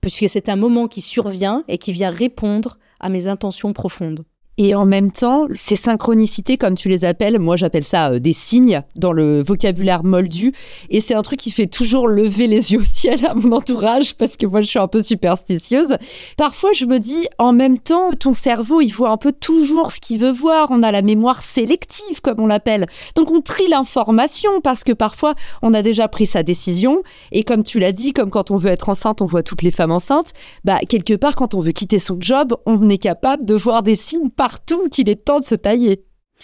puisque 0.00 0.28
c'est 0.28 0.48
un 0.48 0.56
moment 0.56 0.88
qui 0.88 1.00
survient 1.00 1.64
et 1.68 1.78
qui 1.78 1.92
vient 1.92 2.10
répondre 2.10 2.78
à 3.00 3.08
mes 3.08 3.26
intentions 3.26 3.72
profondes. 3.72 4.24
Et 4.58 4.74
en 4.74 4.84
même 4.84 5.10
temps, 5.10 5.46
ces 5.54 5.76
synchronicités, 5.76 6.58
comme 6.58 6.74
tu 6.74 6.90
les 6.90 7.06
appelles, 7.06 7.38
moi 7.38 7.56
j'appelle 7.56 7.84
ça 7.84 8.10
euh, 8.10 8.18
des 8.18 8.34
signes 8.34 8.82
dans 8.96 9.12
le 9.12 9.42
vocabulaire 9.42 10.04
moldu. 10.04 10.52
Et 10.90 11.00
c'est 11.00 11.14
un 11.14 11.22
truc 11.22 11.38
qui 11.38 11.50
fait 11.50 11.66
toujours 11.66 12.06
lever 12.06 12.46
les 12.46 12.72
yeux 12.72 12.80
au 12.80 12.84
ciel 12.84 13.24
à 13.24 13.34
mon 13.34 13.52
entourage 13.52 14.14
parce 14.14 14.36
que 14.36 14.44
moi 14.44 14.60
je 14.60 14.66
suis 14.66 14.78
un 14.78 14.88
peu 14.88 15.02
superstitieuse. 15.02 15.96
Parfois 16.36 16.72
je 16.74 16.84
me 16.84 16.98
dis, 16.98 17.26
en 17.38 17.54
même 17.54 17.78
temps, 17.78 18.10
ton 18.12 18.34
cerveau 18.34 18.82
il 18.82 18.90
voit 18.90 19.08
un 19.08 19.16
peu 19.16 19.32
toujours 19.32 19.90
ce 19.90 20.00
qu'il 20.00 20.20
veut 20.20 20.30
voir. 20.30 20.68
On 20.70 20.82
a 20.82 20.92
la 20.92 21.00
mémoire 21.00 21.42
sélective 21.42 22.20
comme 22.20 22.38
on 22.38 22.46
l'appelle. 22.46 22.86
Donc 23.16 23.30
on 23.30 23.40
trie 23.40 23.68
l'information 23.68 24.60
parce 24.62 24.84
que 24.84 24.92
parfois 24.92 25.34
on 25.62 25.72
a 25.72 25.80
déjà 25.80 26.08
pris 26.08 26.26
sa 26.26 26.42
décision. 26.42 27.02
Et 27.30 27.42
comme 27.42 27.62
tu 27.62 27.78
l'as 27.78 27.92
dit, 27.92 28.12
comme 28.12 28.30
quand 28.30 28.50
on 28.50 28.58
veut 28.58 28.70
être 28.70 28.90
enceinte, 28.90 29.22
on 29.22 29.26
voit 29.26 29.42
toutes 29.42 29.62
les 29.62 29.70
femmes 29.70 29.92
enceintes. 29.92 30.34
Bah 30.62 30.80
quelque 30.86 31.14
part 31.14 31.36
quand 31.36 31.54
on 31.54 31.60
veut 31.60 31.72
quitter 31.72 31.98
son 31.98 32.18
job, 32.20 32.54
on 32.66 32.90
est 32.90 32.98
capable 32.98 33.46
de 33.46 33.54
voir 33.54 33.82
des 33.82 33.96
signes 33.96 34.28
partout 34.42 34.88
qu'il 34.88 35.08
est 35.08 35.24
temps 35.24 35.38
de 35.38 35.44
se 35.44 35.54
tailler. 35.54 36.02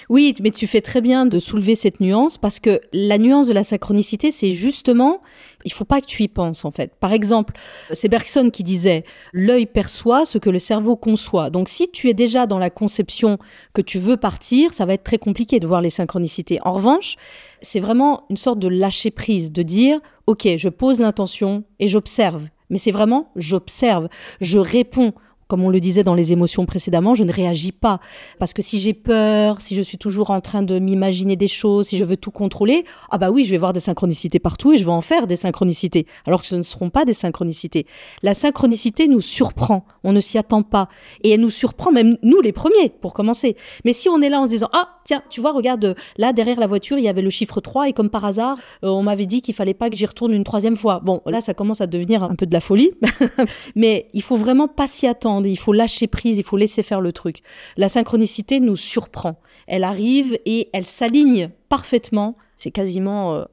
Oui, 0.09 0.33
mais 0.41 0.53
tu 0.53 0.69
fais 0.69 0.81
très 0.81 1.01
bien 1.01 1.27
de 1.27 1.41
soulever 1.41 1.75
cette 1.75 1.99
nuance 1.99 2.39
parce 2.39 2.61
que 2.61 2.81
la 2.93 3.19
nuance 3.19 3.49
de 3.49 3.53
la 3.53 3.65
synchronicité, 3.65 4.31
c'est 4.31 4.53
justement, 4.53 5.21
il 5.65 5.73
faut 5.73 5.85
pas 5.85 6.01
que 6.01 6.07
tu 6.07 6.23
y 6.23 6.29
penses 6.29 6.65
en 6.65 6.71
fait. 6.71 6.95
Par 7.01 7.13
exemple, 7.13 7.55
c'est 7.93 8.09
Bergson 8.09 8.51
qui 8.51 8.63
disait 8.63 9.03
l'œil 9.33 9.67
perçoit 9.67 10.27
ce 10.27 10.39
que 10.39 10.49
le 10.49 10.61
cerveau 10.61 10.95
conçoit. 10.95 11.51
Donc 11.51 11.69
si 11.69 11.91
tu 11.91 12.09
es 12.09 12.15
déjà 12.15 12.47
dans 12.47 12.61
la 12.61 12.71
conception 12.71 13.37
que 13.73 13.83
tu 13.83 13.99
veux 13.99 14.17
partir, 14.17 14.73
ça 14.73 14.87
va 14.87 14.95
être 14.95 15.03
très 15.03 15.19
compliqué 15.19 15.59
de 15.59 15.67
voir 15.67 15.81
les 15.81 15.91
synchronicités. 15.91 16.61
En 16.63 16.75
revanche, 16.75 17.17
c'est 17.63 17.81
vraiment 17.81 18.27
une 18.31 18.37
sorte 18.37 18.61
de 18.61 18.69
lâcher 18.69 19.11
prise, 19.11 19.51
de 19.51 19.63
dire 19.63 19.99
ok, 20.29 20.47
je 20.57 20.69
pose 20.69 21.01
l'intention 21.01 21.65
et 21.81 21.89
j'observe. 21.89 22.47
Mais 22.71 22.79
c'est 22.79 22.93
vraiment 22.93 23.33
j'observe, 23.35 24.09
je 24.41 24.59
réponds 24.59 25.15
comme 25.49 25.65
on 25.65 25.71
le 25.71 25.81
disait 25.81 26.05
dans 26.05 26.15
les 26.15 26.33
émotions 26.33 26.67
précédemment, 26.67 27.15
je 27.15 27.25
ne 27.25 27.33
réagis 27.33 27.73
pas. 27.73 28.01
Parce 28.39 28.53
que 28.53 28.63
si 28.63 28.79
j'ai 28.79 28.93
peur, 28.93 29.61
si 29.61 29.75
je 29.75 29.83
suis 29.83 29.99
toujours 29.99 30.31
en 30.31 30.41
train 30.41 30.63
de 30.63 30.79
m'imaginer 30.79 31.37
des 31.37 31.49
choses, 31.49 31.89
si 31.89 31.99
je 31.99 32.05
veux 32.05 32.19
tout 32.19 32.31
contrôler, 32.31 32.85
ah 33.11 33.19
bah 33.19 33.31
oui, 33.31 33.45
je 33.45 33.51
vais 33.51 33.59
voir 33.59 33.73
des 33.73 33.81
synchronicités 33.81 34.39
partout 34.39 34.73
et 34.73 34.77
je 34.77 34.85
vais 34.85 34.93
en 34.93 35.01
faire 35.01 35.27
des 35.27 35.37
synchronicités. 35.37 36.07
Alors 36.27 36.43
que 36.43 36.47
ce 36.47 36.55
ne 36.55 36.63
seront 36.63 36.91
pas 36.91 37.07
des 37.07 37.15
synchronicités. 37.15 37.87
La 38.23 38.35
synchronicité 38.35 39.09
nous 39.09 39.23
surprend. 39.23 39.87
On 40.05 40.13
ne 40.13 40.21
s'y 40.21 40.37
attend 40.37 40.63
pas. 40.63 40.89
Et 41.25 41.31
elle 41.31 41.41
nous 41.41 41.51
surprend 41.51 41.91
même 41.91 42.17
nous 42.23 42.41
les 42.43 42.53
premiers, 42.53 42.91
pour 43.01 43.15
commencer. 43.15 43.57
Mais 43.85 43.95
si 43.95 44.09
on 44.09 44.21
est 44.21 44.29
là 44.29 44.41
en 44.41 44.45
se 44.45 44.51
disant, 44.51 44.69
ah, 44.75 45.01
tiens, 45.05 45.23
tu 45.31 45.41
vois, 45.41 45.53
regarde, 45.53 45.97
là, 46.19 46.35
derrière 46.35 46.61
la 46.61 46.67
voiture, 46.67 46.99
il 46.99 47.05
y 47.05 47.09
avait 47.09 47.23
le 47.23 47.31
chiffre 47.31 47.61
3 47.61 47.89
et 47.89 47.93
comme 47.95 48.11
par 48.11 48.25
hasard, 48.27 48.59
euh, 48.85 48.89
on 48.89 49.03
m'avait 49.03 49.27
dit 49.27 49.41
qu'il 49.41 49.55
fallait 49.55 49.75
pas 49.75 49.89
que 49.89 49.97
j'y 49.97 50.07
retourne 50.07 50.33
une 50.33 50.45
troisième 50.45 50.77
fois. 50.77 51.01
Bon, 51.03 51.23
là, 51.25 51.41
ça 51.41 51.55
commence 51.55 51.81
à 51.81 51.87
devenir 51.87 52.23
un 52.23 52.35
peu 52.35 52.45
de 52.45 52.53
la 52.53 52.61
folie. 52.61 52.91
Mais 53.75 54.09
il 54.13 54.23
faut 54.23 54.37
vraiment 54.37 54.69
pas 54.69 54.87
s'y 54.87 55.07
attendre 55.07 55.38
il 55.47 55.59
faut 55.59 55.73
lâcher 55.73 56.07
prise, 56.07 56.39
il 56.39 56.45
faut 56.45 56.57
laisser 56.57 56.83
faire 56.83 57.01
le 57.01 57.13
truc. 57.13 57.39
La 57.77 57.89
synchronicité 57.89 58.61
nous 58.61 58.77
surprend. 58.77 59.41
Elle 59.67 59.85
arrive 59.85 60.39
et 60.47 60.69
elle 60.73 60.87
s'aligne 60.87 61.51
parfaitement. 61.69 62.37
C'est 62.57 62.71
quasiment 62.71 63.35
euh, 63.35 63.45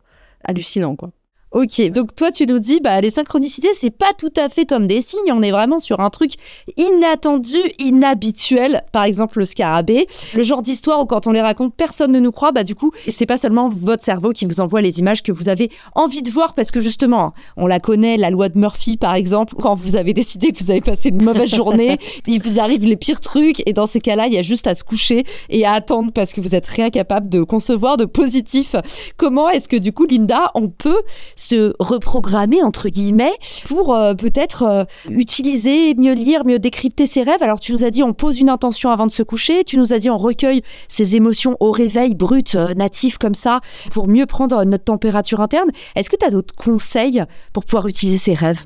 hallucinant, 0.43 0.95
quoi. 0.95 1.11
Ok, 1.55 1.81
donc 1.89 2.13
toi 2.13 2.33
tu 2.33 2.45
nous 2.45 2.59
dis, 2.59 2.81
bah 2.81 2.99
les 2.99 3.09
synchronicités 3.09 3.69
c'est 3.75 3.89
pas 3.89 4.11
tout 4.17 4.33
à 4.35 4.49
fait 4.49 4.65
comme 4.65 4.87
des 4.87 4.99
signes, 5.01 5.31
on 5.31 5.41
est 5.41 5.51
vraiment 5.51 5.79
sur 5.79 6.01
un 6.01 6.09
truc 6.09 6.33
inattendu, 6.75 7.59
inhabituel. 7.79 8.83
Par 8.91 9.05
exemple 9.05 9.39
le 9.39 9.45
scarabée, 9.45 10.05
le 10.33 10.43
genre 10.43 10.61
d'histoire 10.61 10.99
où 10.99 11.05
quand 11.05 11.27
on 11.27 11.31
les 11.31 11.39
raconte 11.39 11.73
personne 11.73 12.11
ne 12.11 12.19
nous 12.19 12.33
croit, 12.33 12.51
bah 12.51 12.65
du 12.65 12.75
coup 12.75 12.91
c'est 13.07 13.25
pas 13.25 13.37
seulement 13.37 13.69
votre 13.69 14.03
cerveau 14.03 14.33
qui 14.33 14.45
vous 14.45 14.59
envoie 14.59 14.81
les 14.81 14.99
images 14.99 15.23
que 15.23 15.31
vous 15.31 15.47
avez 15.47 15.69
envie 15.93 16.23
de 16.23 16.29
voir 16.29 16.55
parce 16.55 16.71
que 16.71 16.81
justement 16.81 17.33
on 17.55 17.67
la 17.67 17.79
connaît, 17.79 18.17
la 18.17 18.31
loi 18.31 18.49
de 18.49 18.59
Murphy 18.59 18.97
par 18.97 19.15
exemple, 19.15 19.55
quand 19.55 19.75
vous 19.75 19.95
avez 19.95 20.13
décidé 20.13 20.51
que 20.51 20.61
vous 20.61 20.71
avez 20.71 20.81
passé 20.81 21.07
une 21.07 21.23
mauvaise 21.23 21.55
journée, 21.55 21.99
il 22.27 22.41
vous 22.41 22.59
arrive 22.59 22.83
les 22.83 22.97
pires 22.97 23.21
trucs 23.21 23.65
et 23.65 23.71
dans 23.71 23.87
ces 23.87 24.01
cas-là 24.01 24.27
il 24.27 24.33
y 24.33 24.37
a 24.37 24.43
juste 24.43 24.67
à 24.67 24.75
se 24.75 24.83
coucher 24.83 25.23
et 25.47 25.65
à 25.65 25.71
attendre 25.71 26.11
parce 26.11 26.33
que 26.33 26.41
vous 26.41 26.53
êtes 26.53 26.67
rien 26.67 26.89
capable 26.89 27.29
de 27.29 27.43
concevoir 27.43 27.95
de 27.95 28.03
positif. 28.03 28.75
Comment 29.15 29.47
est-ce 29.47 29.69
que 29.69 29.77
du 29.77 29.93
coup 29.93 30.05
Linda 30.05 30.51
on 30.53 30.67
peut 30.67 31.01
se 31.45 31.73
reprogrammer 31.79 32.63
entre 32.63 32.89
guillemets 32.89 33.33
pour 33.65 33.93
euh, 33.93 34.13
peut-être 34.13 34.63
euh, 34.63 34.83
utiliser, 35.09 35.93
mieux 35.95 36.13
lire, 36.13 36.45
mieux 36.45 36.59
décrypter 36.59 37.05
ses 37.05 37.23
rêves. 37.23 37.41
Alors 37.41 37.59
tu 37.59 37.71
nous 37.71 37.83
as 37.83 37.91
dit 37.91 38.03
on 38.03 38.13
pose 38.13 38.39
une 38.39 38.49
intention 38.49 38.89
avant 38.89 39.05
de 39.05 39.11
se 39.11 39.23
coucher, 39.23 39.63
tu 39.63 39.77
nous 39.77 39.93
as 39.93 39.99
dit 39.99 40.09
on 40.09 40.17
recueille 40.17 40.61
ses 40.87 41.15
émotions 41.15 41.55
au 41.59 41.71
réveil 41.71 42.15
brut, 42.15 42.55
euh, 42.55 42.73
natif 42.73 43.17
comme 43.17 43.35
ça, 43.35 43.61
pour 43.91 44.07
mieux 44.07 44.25
prendre 44.25 44.63
notre 44.65 44.85
température 44.85 45.39
interne. 45.39 45.69
Est-ce 45.95 46.09
que 46.09 46.17
tu 46.17 46.25
as 46.25 46.31
d'autres 46.31 46.55
conseils 46.55 47.23
pour 47.53 47.63
pouvoir 47.65 47.87
utiliser 47.87 48.17
ses 48.17 48.33
rêves? 48.33 48.65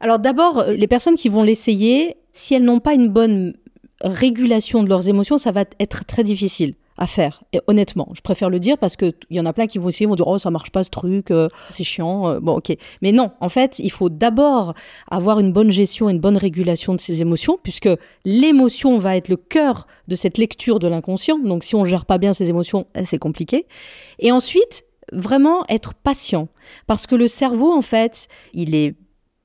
Alors 0.00 0.18
d'abord, 0.18 0.64
les 0.68 0.86
personnes 0.86 1.16
qui 1.16 1.28
vont 1.28 1.42
l'essayer, 1.42 2.16
si 2.32 2.54
elles 2.54 2.64
n'ont 2.64 2.80
pas 2.80 2.94
une 2.94 3.08
bonne 3.08 3.54
régulation 4.02 4.82
de 4.82 4.88
leurs 4.88 5.08
émotions, 5.08 5.38
ça 5.38 5.52
va 5.52 5.64
être 5.78 6.04
très 6.04 6.24
difficile 6.24 6.74
à 6.98 7.06
faire. 7.06 7.44
Et 7.52 7.60
honnêtement, 7.66 8.08
je 8.14 8.20
préfère 8.20 8.50
le 8.50 8.60
dire 8.60 8.78
parce 8.78 8.96
qu'il 8.96 9.12
y 9.30 9.40
en 9.40 9.46
a 9.46 9.52
plein 9.52 9.66
qui 9.66 9.78
vont 9.78 9.88
essayer, 9.88 10.06
vont 10.06 10.14
dire 10.14 10.26
oh 10.26 10.38
ça 10.38 10.50
marche 10.50 10.70
pas 10.70 10.84
ce 10.84 10.90
truc, 10.90 11.30
euh, 11.30 11.48
c'est 11.70 11.84
chiant. 11.84 12.28
Euh, 12.28 12.40
bon 12.40 12.56
ok, 12.56 12.76
mais 13.00 13.12
non, 13.12 13.32
en 13.40 13.48
fait, 13.48 13.78
il 13.78 13.90
faut 13.90 14.08
d'abord 14.08 14.74
avoir 15.10 15.38
une 15.38 15.52
bonne 15.52 15.70
gestion 15.70 16.02
une 16.08 16.20
bonne 16.20 16.36
régulation 16.36 16.94
de 16.94 17.00
ses 17.00 17.20
émotions, 17.20 17.58
puisque 17.62 17.88
l'émotion 18.24 18.98
va 18.98 19.16
être 19.16 19.28
le 19.28 19.36
cœur 19.36 19.86
de 20.08 20.14
cette 20.14 20.38
lecture 20.38 20.78
de 20.78 20.88
l'inconscient. 20.88 21.38
Donc 21.38 21.64
si 21.64 21.74
on 21.74 21.84
gère 21.84 22.06
pas 22.06 22.18
bien 22.18 22.32
ses 22.32 22.48
émotions, 22.48 22.86
eh, 22.94 23.04
c'est 23.04 23.18
compliqué. 23.18 23.66
Et 24.18 24.32
ensuite, 24.32 24.84
vraiment 25.12 25.64
être 25.68 25.94
patient, 25.94 26.48
parce 26.86 27.06
que 27.06 27.14
le 27.14 27.28
cerveau 27.28 27.72
en 27.72 27.82
fait, 27.82 28.28
il 28.54 28.74
est 28.74 28.94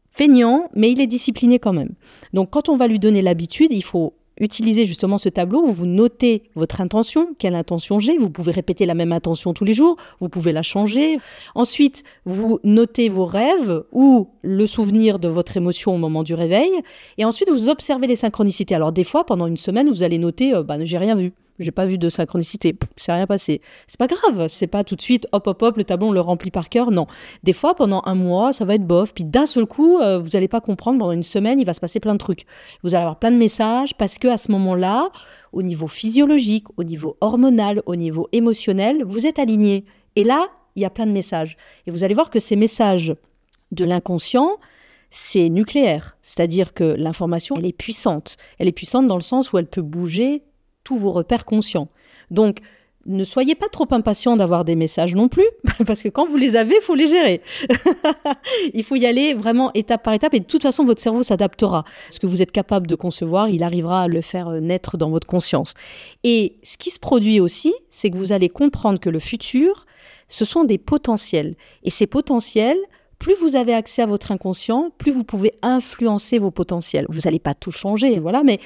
feignant, 0.10 0.70
mais 0.74 0.92
il 0.92 1.02
est 1.02 1.08
discipliné 1.08 1.60
quand 1.60 1.74
même. 1.74 1.94
Donc 2.34 2.50
quand 2.52 2.70
on 2.70 2.78
va 2.78 2.88
lui 2.88 3.00
donner 3.00 3.22
l'habitude, 3.22 3.72
il 3.72 3.84
faut 3.84 4.14
utilisez 4.40 4.86
justement 4.86 5.18
ce 5.18 5.30
tableau 5.30 5.62
où 5.64 5.72
vous 5.72 5.86
notez 5.86 6.44
votre 6.56 6.82
intention, 6.82 7.30
quelle 7.38 7.56
intention 7.56 8.00
j'ai? 8.00 8.18
Vous 8.18 8.30
pouvez 8.30 8.52
répéter 8.52 8.86
la 8.86 8.94
même 8.94 9.12
intention 9.12 9.54
tous 9.54 9.66
les 9.66 9.74
jours, 9.74 9.98
vous 10.20 10.30
pouvez 10.30 10.52
la 10.52 10.64
changer. 10.64 11.18
Ensuite, 11.56 12.04
vous 12.26 12.60
notez 12.64 13.10
vos 13.10 13.26
rêves 13.26 13.84
ou 13.92 14.30
le 14.42 14.68
souvenir 14.68 15.20
de 15.20 15.28
votre 15.28 15.58
émotion 15.58 15.96
au 15.96 15.98
moment 15.98 16.24
du 16.24 16.34
réveil. 16.34 16.72
Et 17.18 17.26
ensuite, 17.26 17.50
vous 17.50 17.70
observez 17.70 18.08
les 18.08 18.16
synchronicités. 18.16 18.76
Alors 18.76 18.92
des 18.92 19.04
fois, 19.04 19.26
pendant 19.26 19.48
une 19.48 19.58
semaine, 19.58 19.90
vous 19.90 20.04
allez 20.04 20.18
noter, 20.18 20.54
euh, 20.54 20.64
bah, 20.64 20.78
j'ai 20.84 20.98
rien 20.98 21.16
vu 21.16 21.34
j'ai 21.60 21.72
pas 21.72 21.86
vu 21.86 21.98
de 21.98 22.10
synchronicité, 22.10 22.78
c'est 22.96 23.12
rien 23.12 23.28
passé. 23.28 23.62
C'est 23.88 23.98
pas 23.98 24.08
grave, 24.08 24.48
c'est 24.48 24.68
pas 24.68 24.84
tout 24.84 24.96
de 24.96 25.02
suite 25.02 25.28
hop 25.32 25.48
hop 25.48 25.62
hop 25.62 25.78
le 25.78 25.84
tableau 25.84 26.08
on 26.08 26.12
le 26.12 26.22
remplit 26.22 26.52
par 26.52 26.70
cœur, 26.70 26.92
non. 26.92 27.08
Des 27.44 27.54
fois 27.54 27.76
pendant 27.76 28.02
un 28.06 28.16
mois 28.16 28.54
ça 28.54 28.66
va 28.66 28.76
être 28.76 28.86
bof, 28.86 29.14
puis 29.14 29.24
d'un 29.24 29.46
seul 29.46 29.66
coup 29.66 30.00
euh, 30.00 30.20
vous 30.20 30.36
allez 30.36 30.48
pas 30.48 30.62
comprendre 30.62 31.00
pendant 31.00 31.12
une 31.12 31.24
semaine 31.24 31.60
il 31.60 31.66
va 31.66 31.74
se 31.74 31.80
passer 31.80 32.00
plein 32.00 32.14
de 32.14 32.20
trucs. 32.20 32.44
Vous 32.84 32.96
allez 32.96 33.04
avoir 33.04 33.20
plein 33.20 33.32
de 33.32 33.38
messages 33.38 33.96
parce 33.98 34.18
que 34.18 34.28
à 34.28 34.38
ce 34.38 34.52
moment-là, 34.52 35.10
au 35.54 35.64
niveau 35.64 35.88
physiologique, 35.88 36.66
au 36.78 36.84
niveau 36.84 37.18
hormonal, 37.22 37.82
au 37.86 37.96
niveau 37.96 38.28
émotionnel, 38.32 39.04
vous 39.06 39.26
êtes 39.26 39.40
aligné. 39.40 39.86
Et 40.16 40.24
là 40.24 40.48
il 40.76 40.82
y 40.82 40.86
a 40.86 40.90
plein 40.92 41.08
de 41.08 41.12
messages 41.12 41.58
et 41.88 41.92
vous 41.92 42.04
allez 42.04 42.14
voir 42.14 42.30
que 42.30 42.40
ces 42.40 42.56
messages 42.56 43.16
de 43.72 43.84
l'inconscient 43.84 44.58
c'est 45.10 45.50
nucléaire, 45.50 46.18
c'est-à-dire 46.22 46.74
que 46.74 46.84
l'information, 46.84 47.56
elle 47.58 47.66
est 47.66 47.78
puissante. 47.78 48.38
Elle 48.60 48.68
est 48.68 48.74
puissante 48.74 49.08
dans 49.08 49.16
le 49.16 49.22
sens 49.22 49.52
où 49.52 49.58
elle 49.58 49.68
peut 49.68 49.82
bouger 49.82 50.44
tous 50.88 50.96
vos 50.96 51.12
repères 51.12 51.44
conscients. 51.44 51.90
Donc, 52.32 52.60
ne 53.08 53.26
soyez 53.26 53.56
pas 53.56 53.68
trop 53.68 53.88
impatient 53.92 54.38
d'avoir 54.38 54.64
des 54.64 54.76
messages 54.76 55.16
non 55.16 55.28
plus, 55.28 55.48
parce 55.86 56.02
que 56.02 56.08
quand 56.08 56.26
vous 56.26 56.38
les 56.38 56.56
avez, 56.56 56.76
il 56.76 56.82
faut 56.82 56.96
les 56.96 57.08
gérer. 57.08 57.42
il 58.74 58.84
faut 58.86 58.96
y 58.96 59.06
aller 59.06 59.34
vraiment 59.34 59.70
étape 59.74 60.04
par 60.04 60.14
étape, 60.14 60.34
et 60.34 60.40
de 60.40 60.46
toute 60.46 60.64
façon, 60.64 60.86
votre 60.86 61.02
cerveau 61.02 61.24
s'adaptera. 61.24 61.84
Ce 62.10 62.20
que 62.20 62.28
vous 62.28 62.42
êtes 62.42 62.54
capable 62.54 62.88
de 62.88 62.96
concevoir, 62.96 63.50
il 63.50 63.64
arrivera 63.64 64.04
à 64.04 64.08
le 64.08 64.22
faire 64.22 64.48
euh, 64.48 64.60
naître 64.62 64.96
dans 64.96 65.10
votre 65.10 65.28
conscience. 65.28 65.74
Et 66.24 66.56
ce 66.64 66.78
qui 66.78 66.90
se 66.90 67.00
produit 67.00 67.42
aussi, 67.42 67.74
c'est 67.90 68.10
que 68.10 68.18
vous 68.18 68.32
allez 68.32 68.48
comprendre 68.48 68.98
que 68.98 69.10
le 69.10 69.20
futur, 69.20 69.86
ce 70.30 70.46
sont 70.46 70.64
des 70.64 70.78
potentiels. 70.78 71.58
Et 71.84 71.90
ces 71.90 72.08
potentiels, 72.08 72.80
plus 73.20 73.36
vous 73.36 73.58
avez 73.58 73.74
accès 73.74 74.02
à 74.02 74.06
votre 74.06 74.32
inconscient, 74.32 74.92
plus 74.98 75.12
vous 75.12 75.26
pouvez 75.26 75.52
influencer 75.62 76.38
vos 76.38 76.52
potentiels. 76.52 77.06
Vous 77.10 77.22
n'allez 77.26 77.40
pas 77.40 77.54
tout 77.54 77.72
changer, 77.72 78.20
voilà, 78.20 78.44
mais 78.44 78.60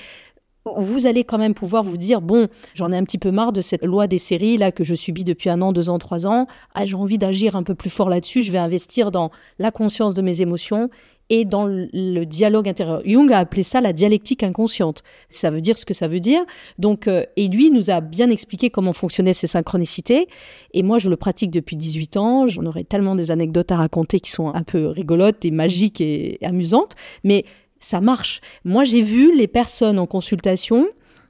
vous 0.65 1.05
allez 1.05 1.23
quand 1.23 1.37
même 1.37 1.53
pouvoir 1.53 1.83
vous 1.83 1.97
dire 1.97 2.21
bon, 2.21 2.47
j'en 2.73 2.91
ai 2.91 2.97
un 2.97 3.03
petit 3.03 3.17
peu 3.17 3.31
marre 3.31 3.51
de 3.51 3.61
cette 3.61 3.83
loi 3.85 4.07
des 4.07 4.17
séries 4.17 4.57
là 4.57 4.71
que 4.71 4.83
je 4.83 4.95
subis 4.95 5.23
depuis 5.23 5.49
un 5.49 5.61
an, 5.61 5.73
deux 5.73 5.89
ans, 5.89 5.99
trois 5.99 6.27
ans. 6.27 6.47
Ah, 6.73 6.85
j'ai 6.85 6.95
envie 6.95 7.17
d'agir 7.17 7.55
un 7.55 7.63
peu 7.63 7.75
plus 7.75 7.89
fort 7.89 8.09
là-dessus. 8.09 8.43
Je 8.43 8.51
vais 8.51 8.59
investir 8.59 9.11
dans 9.11 9.31
la 9.59 9.71
conscience 9.71 10.13
de 10.13 10.21
mes 10.21 10.41
émotions 10.41 10.89
et 11.31 11.45
dans 11.45 11.65
le 11.65 12.25
dialogue 12.25 12.67
intérieur. 12.67 13.01
Jung 13.05 13.31
a 13.31 13.39
appelé 13.39 13.63
ça 13.63 13.79
la 13.79 13.93
dialectique 13.93 14.43
inconsciente. 14.43 15.01
Ça 15.29 15.49
veut 15.49 15.61
dire 15.61 15.77
ce 15.77 15.85
que 15.85 15.93
ça 15.93 16.09
veut 16.09 16.19
dire. 16.19 16.41
Donc, 16.77 17.07
euh, 17.07 17.23
et 17.37 17.47
lui 17.47 17.71
nous 17.71 17.89
a 17.89 18.01
bien 18.01 18.29
expliqué 18.29 18.69
comment 18.69 18.91
fonctionnaient 18.91 19.31
ces 19.31 19.47
synchronicités. 19.47 20.27
Et 20.73 20.83
moi, 20.83 20.99
je 20.99 21.09
le 21.09 21.15
pratique 21.15 21.49
depuis 21.49 21.77
18 21.77 22.17
ans. 22.17 22.47
J'en 22.47 22.65
aurais 22.65 22.83
tellement 22.83 23.15
des 23.15 23.31
anecdotes 23.31 23.71
à 23.71 23.77
raconter 23.77 24.19
qui 24.19 24.29
sont 24.29 24.49
un 24.53 24.63
peu 24.63 24.87
rigolotes 24.87 25.45
et 25.45 25.51
magiques 25.51 26.01
et 26.01 26.37
amusantes. 26.41 26.95
Mais 27.23 27.45
ça 27.81 27.99
marche. 27.99 28.39
Moi, 28.63 28.85
j'ai 28.85 29.01
vu 29.01 29.35
les 29.35 29.47
personnes 29.47 29.99
en 29.99 30.07
consultation, 30.07 30.87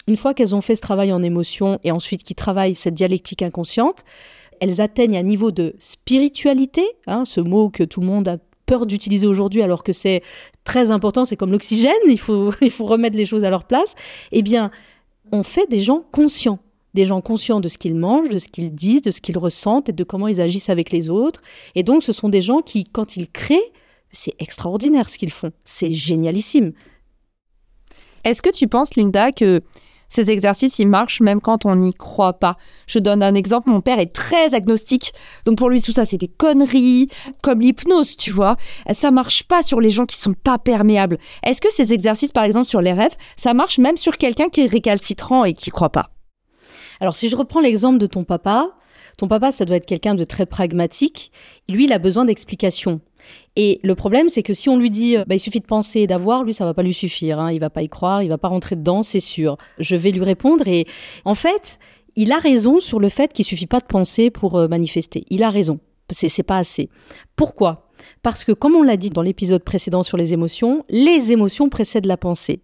une 0.07 0.17
fois 0.17 0.35
qu'elles 0.35 0.53
ont 0.53 0.61
fait 0.61 0.75
ce 0.75 0.81
travail 0.81 1.11
en 1.11 1.23
émotion 1.23 1.79
et 1.83 1.91
ensuite 1.91 2.21
qui 2.23 2.35
travaillent 2.35 2.75
cette 2.75 2.93
dialectique 2.93 3.41
inconsciente, 3.41 4.03
elles 4.59 4.81
atteignent 4.81 5.17
un 5.17 5.23
niveau 5.23 5.51
de 5.51 5.75
spiritualité, 5.79 6.83
hein, 7.07 7.25
ce 7.25 7.41
mot 7.41 7.69
que 7.69 7.83
tout 7.83 8.01
le 8.01 8.05
monde 8.05 8.27
a 8.27 8.37
peur 8.67 8.85
d'utiliser 8.85 9.25
aujourd'hui 9.25 9.63
alors 9.63 9.83
que 9.83 9.93
c'est 9.93 10.21
très 10.63 10.91
important, 10.91 11.25
c'est 11.25 11.35
comme 11.35 11.51
l'oxygène, 11.51 11.91
il 12.07 12.19
faut, 12.19 12.53
il 12.61 12.69
faut 12.69 12.85
remettre 12.85 13.17
les 13.17 13.25
choses 13.25 13.43
à 13.43 13.49
leur 13.49 13.63
place. 13.63 13.95
Eh 14.31 14.43
bien, 14.43 14.69
on 15.31 15.43
fait 15.43 15.67
des 15.67 15.81
gens 15.81 16.03
conscients 16.11 16.59
des 16.93 17.05
gens 17.05 17.21
conscients 17.21 17.61
de 17.61 17.69
ce 17.69 17.77
qu'ils 17.77 17.95
mangent, 17.95 18.29
de 18.29 18.39
ce 18.39 18.47
qu'ils 18.47 18.73
disent, 18.73 19.01
de 19.01 19.11
ce 19.11 19.21
qu'ils 19.21 19.37
ressentent 19.37 19.89
et 19.89 19.93
de 19.93 20.03
comment 20.03 20.27
ils 20.27 20.41
agissent 20.41 20.69
avec 20.69 20.91
les 20.91 21.09
autres. 21.09 21.41
Et 21.75 21.83
donc, 21.83 22.03
ce 22.03 22.11
sont 22.11 22.29
des 22.29 22.41
gens 22.41 22.61
qui, 22.61 22.83
quand 22.83 23.15
ils 23.15 23.29
créent, 23.29 23.71
c'est 24.11 24.35
extraordinaire 24.39 25.09
ce 25.09 25.17
qu'ils 25.17 25.31
font. 25.31 25.51
C'est 25.65 25.91
génialissime. 25.91 26.73
Est-ce 28.23 28.41
que 28.41 28.49
tu 28.49 28.67
penses, 28.67 28.95
Linda, 28.95 29.31
que 29.31 29.61
ces 30.07 30.29
exercices, 30.29 30.77
ils 30.77 30.87
marchent 30.87 31.21
même 31.21 31.39
quand 31.39 31.65
on 31.65 31.75
n'y 31.75 31.93
croit 31.93 32.33
pas? 32.33 32.57
Je 32.85 32.99
donne 32.99 33.23
un 33.23 33.33
exemple, 33.33 33.69
mon 33.69 33.79
père 33.81 33.97
est 33.97 34.13
très 34.13 34.53
agnostique, 34.53 35.13
donc 35.45 35.57
pour 35.57 35.69
lui 35.69 35.81
tout 35.81 35.93
ça 35.93 36.05
c'est 36.05 36.17
des 36.17 36.27
conneries, 36.27 37.07
comme 37.41 37.61
l'hypnose, 37.61 38.17
tu 38.17 38.29
vois. 38.29 38.57
Ça 38.91 39.09
marche 39.09 39.43
pas 39.43 39.63
sur 39.63 39.79
les 39.79 39.89
gens 39.89 40.05
qui 40.05 40.17
sont 40.17 40.33
pas 40.33 40.59
perméables. 40.59 41.17
Est-ce 41.43 41.61
que 41.61 41.71
ces 41.71 41.93
exercices, 41.93 42.33
par 42.33 42.43
exemple 42.43 42.67
sur 42.67 42.81
les 42.81 42.93
rêves, 42.93 43.15
ça 43.37 43.53
marche 43.53 43.77
même 43.77 43.97
sur 43.97 44.17
quelqu'un 44.17 44.49
qui 44.49 44.61
est 44.61 44.67
récalcitrant 44.67 45.45
et 45.45 45.53
qui 45.53 45.69
croit 45.71 45.91
pas? 45.91 46.11
Alors 46.99 47.15
si 47.15 47.29
je 47.29 47.37
reprends 47.37 47.61
l'exemple 47.61 47.97
de 47.97 48.05
ton 48.05 48.25
papa, 48.25 48.67
ton 49.17 49.29
papa 49.29 49.51
ça 49.51 49.65
doit 49.65 49.77
être 49.77 49.85
quelqu'un 49.85 50.13
de 50.13 50.25
très 50.25 50.45
pragmatique. 50.45 51.31
Lui, 51.69 51.85
il 51.85 51.93
a 51.93 51.99
besoin 51.99 52.25
d'explications. 52.25 52.99
Et 53.55 53.79
le 53.83 53.95
problème, 53.95 54.29
c'est 54.29 54.43
que 54.43 54.53
si 54.53 54.69
on 54.69 54.77
lui 54.77 54.89
dit, 54.89 55.17
euh, 55.17 55.25
bah, 55.25 55.35
il 55.35 55.39
suffit 55.39 55.59
de 55.59 55.65
penser 55.65 56.01
et 56.01 56.07
d'avoir, 56.07 56.43
lui, 56.43 56.53
ça 56.53 56.65
va 56.65 56.73
pas 56.73 56.83
lui 56.83 56.93
suffire. 56.93 57.39
Hein, 57.39 57.51
il 57.51 57.59
va 57.59 57.69
pas 57.69 57.81
y 57.81 57.89
croire, 57.89 58.23
il 58.23 58.29
va 58.29 58.37
pas 58.37 58.47
rentrer 58.47 58.75
dedans, 58.75 59.03
c'est 59.03 59.19
sûr. 59.19 59.57
Je 59.77 59.95
vais 59.95 60.11
lui 60.11 60.23
répondre 60.23 60.67
et 60.67 60.85
en 61.25 61.35
fait, 61.35 61.79
il 62.15 62.31
a 62.31 62.39
raison 62.39 62.79
sur 62.79 62.99
le 62.99 63.09
fait 63.09 63.33
qu'il 63.33 63.45
suffit 63.45 63.67
pas 63.67 63.79
de 63.79 63.85
penser 63.85 64.29
pour 64.29 64.57
euh, 64.57 64.67
manifester. 64.67 65.25
Il 65.29 65.43
a 65.43 65.49
raison. 65.49 65.79
C'est, 66.11 66.29
c'est 66.29 66.43
pas 66.43 66.57
assez. 66.57 66.89
Pourquoi? 67.35 67.87
Parce 68.21 68.43
que, 68.43 68.51
comme 68.51 68.75
on 68.75 68.83
l'a 68.83 68.97
dit 68.97 69.09
dans 69.09 69.21
l'épisode 69.21 69.63
précédent 69.63 70.03
sur 70.03 70.17
les 70.17 70.33
émotions, 70.33 70.85
les 70.89 71.31
émotions 71.31 71.69
précèdent 71.69 72.05
la 72.05 72.17
pensée 72.17 72.61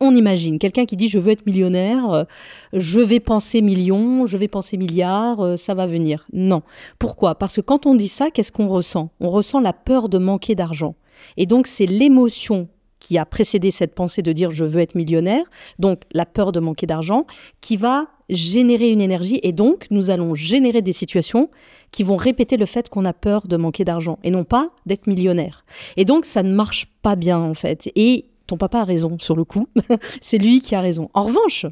on 0.00 0.14
imagine 0.14 0.58
quelqu'un 0.58 0.84
qui 0.84 0.96
dit 0.96 1.08
je 1.08 1.18
veux 1.18 1.32
être 1.32 1.46
millionnaire, 1.46 2.10
euh, 2.10 2.24
je 2.72 3.00
vais 3.00 3.20
penser 3.20 3.62
millions, 3.62 4.26
je 4.26 4.36
vais 4.36 4.48
penser 4.48 4.76
milliards, 4.76 5.40
euh, 5.40 5.56
ça 5.56 5.74
va 5.74 5.86
venir. 5.86 6.24
Non. 6.32 6.62
Pourquoi? 6.98 7.34
Parce 7.34 7.56
que 7.56 7.60
quand 7.60 7.86
on 7.86 7.94
dit 7.94 8.08
ça, 8.08 8.30
qu'est-ce 8.30 8.52
qu'on 8.52 8.68
ressent? 8.68 9.10
On 9.20 9.30
ressent 9.30 9.60
la 9.60 9.72
peur 9.72 10.08
de 10.08 10.18
manquer 10.18 10.54
d'argent. 10.54 10.96
Et 11.36 11.46
donc 11.46 11.66
c'est 11.66 11.86
l'émotion 11.86 12.68
qui 12.98 13.18
a 13.18 13.24
précédé 13.24 13.70
cette 13.70 13.94
pensée 13.94 14.22
de 14.22 14.32
dire 14.32 14.50
je 14.50 14.64
veux 14.64 14.80
être 14.80 14.94
millionnaire, 14.94 15.44
donc 15.78 16.02
la 16.12 16.26
peur 16.26 16.52
de 16.52 16.60
manquer 16.60 16.86
d'argent, 16.86 17.26
qui 17.60 17.76
va 17.76 18.06
générer 18.28 18.90
une 18.90 19.00
énergie 19.00 19.38
et 19.42 19.52
donc 19.52 19.86
nous 19.90 20.10
allons 20.10 20.34
générer 20.34 20.82
des 20.82 20.92
situations 20.92 21.50
qui 21.92 22.02
vont 22.02 22.16
répéter 22.16 22.56
le 22.56 22.66
fait 22.66 22.88
qu'on 22.88 23.04
a 23.04 23.12
peur 23.12 23.46
de 23.46 23.56
manquer 23.56 23.84
d'argent 23.84 24.18
et 24.24 24.30
non 24.30 24.44
pas 24.44 24.70
d'être 24.86 25.06
millionnaire. 25.06 25.64
Et 25.96 26.04
donc 26.04 26.24
ça 26.24 26.42
ne 26.42 26.52
marche 26.52 26.86
pas 27.02 27.16
bien 27.16 27.38
en 27.38 27.54
fait. 27.54 27.90
Et 27.94 28.26
ton 28.46 28.56
papa 28.56 28.80
a 28.80 28.84
raison 28.84 29.18
sur 29.18 29.36
le 29.36 29.44
coup, 29.44 29.68
c'est 30.20 30.38
lui 30.38 30.60
qui 30.60 30.74
a 30.74 30.80
raison. 30.80 31.10
En 31.14 31.24
revanche, 31.24 31.66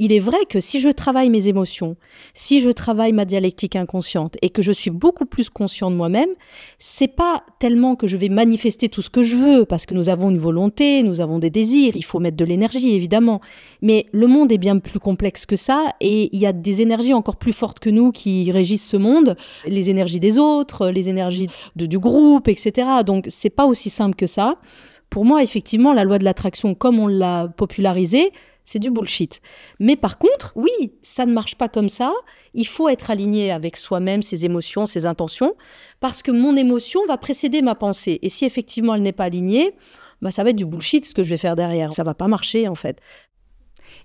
il 0.00 0.12
est 0.12 0.20
vrai 0.20 0.38
que 0.48 0.60
si 0.60 0.78
je 0.78 0.90
travaille 0.90 1.28
mes 1.28 1.48
émotions, 1.48 1.96
si 2.32 2.60
je 2.60 2.70
travaille 2.70 3.12
ma 3.12 3.24
dialectique 3.24 3.74
inconsciente 3.74 4.36
et 4.42 4.50
que 4.50 4.62
je 4.62 4.70
suis 4.70 4.90
beaucoup 4.90 5.26
plus 5.26 5.50
conscient 5.50 5.90
de 5.90 5.96
moi-même, 5.96 6.28
c'est 6.78 7.08
pas 7.08 7.42
tellement 7.58 7.96
que 7.96 8.06
je 8.06 8.16
vais 8.16 8.28
manifester 8.28 8.88
tout 8.88 9.02
ce 9.02 9.10
que 9.10 9.24
je 9.24 9.34
veux 9.34 9.64
parce 9.64 9.86
que 9.86 9.94
nous 9.94 10.08
avons 10.08 10.30
une 10.30 10.38
volonté, 10.38 11.02
nous 11.02 11.20
avons 11.20 11.40
des 11.40 11.50
désirs, 11.50 11.96
il 11.96 12.04
faut 12.04 12.20
mettre 12.20 12.36
de 12.36 12.44
l'énergie 12.44 12.94
évidemment, 12.94 13.40
mais 13.82 14.06
le 14.12 14.28
monde 14.28 14.52
est 14.52 14.58
bien 14.58 14.78
plus 14.78 15.00
complexe 15.00 15.46
que 15.46 15.56
ça 15.56 15.92
et 16.00 16.30
il 16.32 16.38
y 16.38 16.46
a 16.46 16.52
des 16.52 16.80
énergies 16.80 17.14
encore 17.14 17.36
plus 17.36 17.52
fortes 17.52 17.80
que 17.80 17.90
nous 17.90 18.12
qui 18.12 18.52
régissent 18.52 18.86
ce 18.86 18.96
monde, 18.96 19.36
les 19.66 19.90
énergies 19.90 20.20
des 20.20 20.38
autres, 20.38 20.90
les 20.90 21.08
énergies 21.08 21.48
du 21.74 21.98
groupe, 21.98 22.46
etc. 22.46 22.88
Donc 23.04 23.24
c'est 23.28 23.50
pas 23.50 23.66
aussi 23.66 23.90
simple 23.90 24.14
que 24.14 24.26
ça. 24.26 24.58
Pour 25.10 25.24
moi, 25.24 25.42
effectivement, 25.42 25.92
la 25.92 26.04
loi 26.04 26.18
de 26.18 26.24
l'attraction, 26.24 26.74
comme 26.74 26.98
on 26.98 27.06
l'a 27.06 27.48
popularisée, 27.48 28.30
c'est 28.68 28.78
du 28.78 28.90
bullshit. 28.90 29.40
Mais 29.80 29.96
par 29.96 30.18
contre, 30.18 30.52
oui, 30.54 30.92
ça 31.00 31.24
ne 31.24 31.32
marche 31.32 31.54
pas 31.54 31.68
comme 31.68 31.88
ça. 31.88 32.12
Il 32.52 32.66
faut 32.66 32.90
être 32.90 33.10
aligné 33.10 33.50
avec 33.50 33.78
soi-même, 33.78 34.20
ses 34.20 34.44
émotions, 34.44 34.84
ses 34.84 35.06
intentions, 35.06 35.54
parce 36.00 36.20
que 36.20 36.30
mon 36.30 36.54
émotion 36.54 37.00
va 37.06 37.16
précéder 37.16 37.62
ma 37.62 37.74
pensée. 37.74 38.18
Et 38.20 38.28
si 38.28 38.44
effectivement 38.44 38.94
elle 38.94 39.02
n'est 39.02 39.12
pas 39.12 39.24
alignée, 39.24 39.72
bah 40.20 40.30
ça 40.30 40.44
va 40.44 40.50
être 40.50 40.56
du 40.56 40.66
bullshit 40.66 41.06
ce 41.06 41.14
que 41.14 41.22
je 41.22 41.30
vais 41.30 41.38
faire 41.38 41.56
derrière. 41.56 41.92
Ça 41.92 42.04
va 42.04 42.12
pas 42.12 42.28
marcher 42.28 42.68
en 42.68 42.74
fait. 42.74 43.00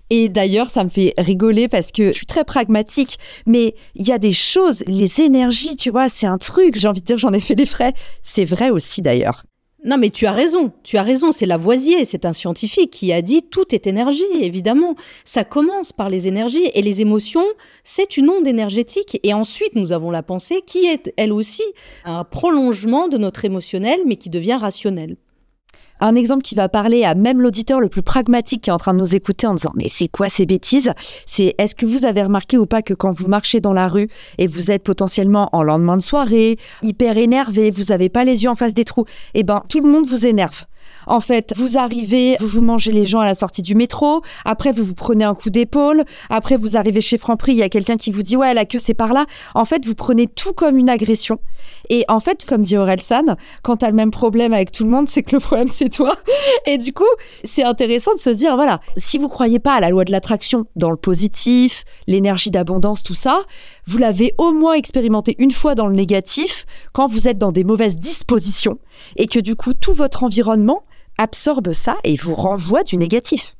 Et 0.08 0.30
d'ailleurs, 0.30 0.70
ça 0.70 0.82
me 0.82 0.88
fait 0.88 1.12
rigoler 1.18 1.68
parce 1.68 1.92
que 1.92 2.08
je 2.08 2.16
suis 2.16 2.26
très 2.26 2.44
pragmatique, 2.44 3.18
mais 3.44 3.74
il 3.94 4.06
y 4.06 4.12
a 4.12 4.18
des 4.18 4.32
choses, 4.32 4.82
les 4.86 5.20
énergies, 5.20 5.76
tu 5.76 5.90
vois, 5.90 6.08
c'est 6.08 6.26
un 6.26 6.38
truc, 6.38 6.76
j'ai 6.78 6.88
envie 6.88 7.02
de 7.02 7.06
dire, 7.06 7.18
j'en 7.18 7.34
ai 7.34 7.40
fait 7.40 7.54
des 7.54 7.66
frais. 7.66 7.92
C'est 8.22 8.46
vrai 8.46 8.70
aussi 8.70 9.02
d'ailleurs. 9.02 9.44
Non, 9.86 9.98
mais 9.98 10.08
tu 10.08 10.24
as 10.24 10.32
raison, 10.32 10.72
tu 10.82 10.96
as 10.96 11.02
raison, 11.02 11.30
c'est 11.30 11.44
Lavoisier, 11.44 12.06
c'est 12.06 12.24
un 12.24 12.32
scientifique 12.32 12.90
qui 12.90 13.12
a 13.12 13.20
dit 13.20 13.42
tout 13.42 13.74
est 13.74 13.86
énergie, 13.86 14.22
évidemment. 14.40 14.94
Ça 15.26 15.44
commence 15.44 15.92
par 15.92 16.08
les 16.08 16.26
énergies 16.26 16.70
et 16.72 16.80
les 16.80 17.02
émotions, 17.02 17.44
c'est 17.82 18.16
une 18.16 18.30
onde 18.30 18.46
énergétique. 18.46 19.20
Et 19.22 19.34
ensuite, 19.34 19.74
nous 19.74 19.92
avons 19.92 20.10
la 20.10 20.22
pensée 20.22 20.62
qui 20.66 20.86
est, 20.86 21.12
elle 21.18 21.34
aussi, 21.34 21.64
un 22.06 22.24
prolongement 22.24 23.08
de 23.08 23.18
notre 23.18 23.44
émotionnel, 23.44 24.00
mais 24.06 24.16
qui 24.16 24.30
devient 24.30 24.56
rationnel 24.58 25.16
un 26.04 26.14
exemple 26.16 26.42
qui 26.42 26.54
va 26.54 26.68
parler 26.68 27.04
à 27.04 27.14
même 27.14 27.40
l'auditeur 27.40 27.80
le 27.80 27.88
plus 27.88 28.02
pragmatique 28.02 28.62
qui 28.62 28.70
est 28.70 28.72
en 28.72 28.78
train 28.78 28.92
de 28.92 28.98
nous 28.98 29.14
écouter 29.14 29.46
en 29.46 29.54
disant 29.54 29.72
mais 29.74 29.88
c'est 29.88 30.08
quoi 30.08 30.28
ces 30.28 30.44
bêtises? 30.44 30.92
C'est 31.24 31.54
est-ce 31.56 31.74
que 31.74 31.86
vous 31.86 32.04
avez 32.04 32.22
remarqué 32.22 32.58
ou 32.58 32.66
pas 32.66 32.82
que 32.82 32.92
quand 32.92 33.10
vous 33.10 33.26
marchez 33.26 33.60
dans 33.60 33.72
la 33.72 33.88
rue 33.88 34.08
et 34.36 34.46
vous 34.46 34.70
êtes 34.70 34.84
potentiellement 34.84 35.48
en 35.52 35.62
lendemain 35.62 35.96
de 35.96 36.02
soirée, 36.02 36.58
hyper 36.82 37.16
énervé, 37.16 37.70
vous 37.70 37.84
n'avez 37.84 38.10
pas 38.10 38.24
les 38.24 38.44
yeux 38.44 38.50
en 38.50 38.54
face 38.54 38.74
des 38.74 38.84
trous, 38.84 39.06
eh 39.32 39.44
ben 39.44 39.62
tout 39.70 39.80
le 39.80 39.90
monde 39.90 40.06
vous 40.06 40.26
énerve. 40.26 40.66
En 41.06 41.20
fait, 41.20 41.54
vous 41.56 41.78
arrivez, 41.78 42.36
vous 42.40 42.48
vous 42.48 42.62
mangez 42.62 42.92
les 42.92 43.06
gens 43.06 43.20
à 43.20 43.24
la 43.24 43.34
sortie 43.34 43.62
du 43.62 43.74
métro, 43.74 44.20
après 44.44 44.72
vous 44.72 44.84
vous 44.84 44.94
prenez 44.94 45.24
un 45.24 45.34
coup 45.34 45.48
d'épaule, 45.48 46.04
après 46.28 46.56
vous 46.56 46.76
arrivez 46.76 47.00
chez 47.00 47.16
Franprix, 47.16 47.52
il 47.52 47.58
y 47.58 47.62
a 47.62 47.70
quelqu'un 47.70 47.96
qui 47.96 48.10
vous 48.10 48.22
dit 48.22 48.36
ouais 48.36 48.52
la 48.52 48.66
queue 48.66 48.78
c'est 48.78 48.94
par 48.94 49.14
là. 49.14 49.24
En 49.54 49.64
fait, 49.64 49.86
vous 49.86 49.94
prenez 49.94 50.26
tout 50.26 50.52
comme 50.52 50.76
une 50.76 50.90
agression. 50.90 51.38
Et 51.90 52.04
en 52.08 52.20
fait, 52.20 52.44
comme 52.44 52.62
dit 52.62 52.76
Orelsan, 52.76 53.36
quand 53.62 53.78
t'as 53.78 53.88
le 53.88 53.94
même 53.94 54.10
problème 54.10 54.52
avec 54.52 54.72
tout 54.72 54.84
le 54.84 54.90
monde, 54.90 55.08
c'est 55.08 55.22
que 55.22 55.36
le 55.36 55.40
problème 55.40 55.68
c'est 55.68 55.88
toi. 55.88 56.14
Et 56.66 56.78
du 56.78 56.92
coup, 56.92 57.04
c'est 57.44 57.64
intéressant 57.64 58.14
de 58.14 58.18
se 58.18 58.30
dire 58.30 58.56
voilà, 58.56 58.80
si 58.96 59.18
vous 59.18 59.28
croyez 59.28 59.58
pas 59.58 59.74
à 59.74 59.80
la 59.80 59.90
loi 59.90 60.04
de 60.04 60.12
l'attraction 60.12 60.66
dans 60.76 60.90
le 60.90 60.96
positif, 60.96 61.84
l'énergie 62.06 62.50
d'abondance, 62.50 63.02
tout 63.02 63.14
ça, 63.14 63.40
vous 63.86 63.98
l'avez 63.98 64.34
au 64.38 64.52
moins 64.52 64.74
expérimenté 64.74 65.34
une 65.38 65.50
fois 65.50 65.74
dans 65.74 65.86
le 65.86 65.94
négatif 65.94 66.66
quand 66.92 67.06
vous 67.06 67.28
êtes 67.28 67.38
dans 67.38 67.52
des 67.52 67.64
mauvaises 67.64 67.96
dispositions 67.96 68.78
et 69.16 69.26
que 69.26 69.38
du 69.38 69.56
coup 69.56 69.74
tout 69.74 69.94
votre 69.94 70.24
environnement 70.24 70.84
absorbe 71.18 71.72
ça 71.72 71.96
et 72.04 72.16
vous 72.16 72.34
renvoie 72.34 72.82
du 72.82 72.96
négatif. 72.96 73.56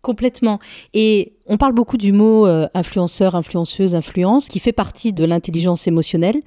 Complètement. 0.00 0.60
Et 0.94 1.34
on 1.46 1.56
parle 1.56 1.72
beaucoup 1.72 1.96
du 1.96 2.12
mot 2.12 2.46
euh, 2.46 2.68
influenceur, 2.72 3.34
influenceuse, 3.34 3.94
influence, 3.94 4.48
qui 4.48 4.60
fait 4.60 4.72
partie 4.72 5.12
de 5.12 5.24
l'intelligence 5.24 5.86
émotionnelle. 5.86 6.40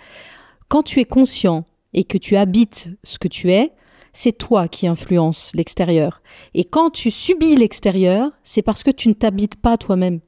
Quand 0.72 0.84
tu 0.84 1.01
es 1.01 1.06
conscient 1.06 1.66
et 1.94 2.06
que 2.06 2.18
tu 2.18 2.38
habites 2.38 2.88
ce 3.04 3.20
que 3.20 3.28
tu 3.28 3.51
es, 3.51 3.72
c'est 4.13 4.32
toi 4.32 4.70
qui 4.70 4.88
influences 4.88 5.51
l'extérieur. 5.54 6.22
Et 6.54 6.63
quand 6.63 6.92
tu 6.92 7.12
subis 7.12 7.58
l'extérieur, 7.58 8.32
c'est 8.46 8.62
parce 8.62 8.82
que 8.82 8.90
tu 8.90 9.10
ne 9.10 9.13
t'habites 9.13 9.58
pas 9.58 9.75
toi-même. 9.75 10.22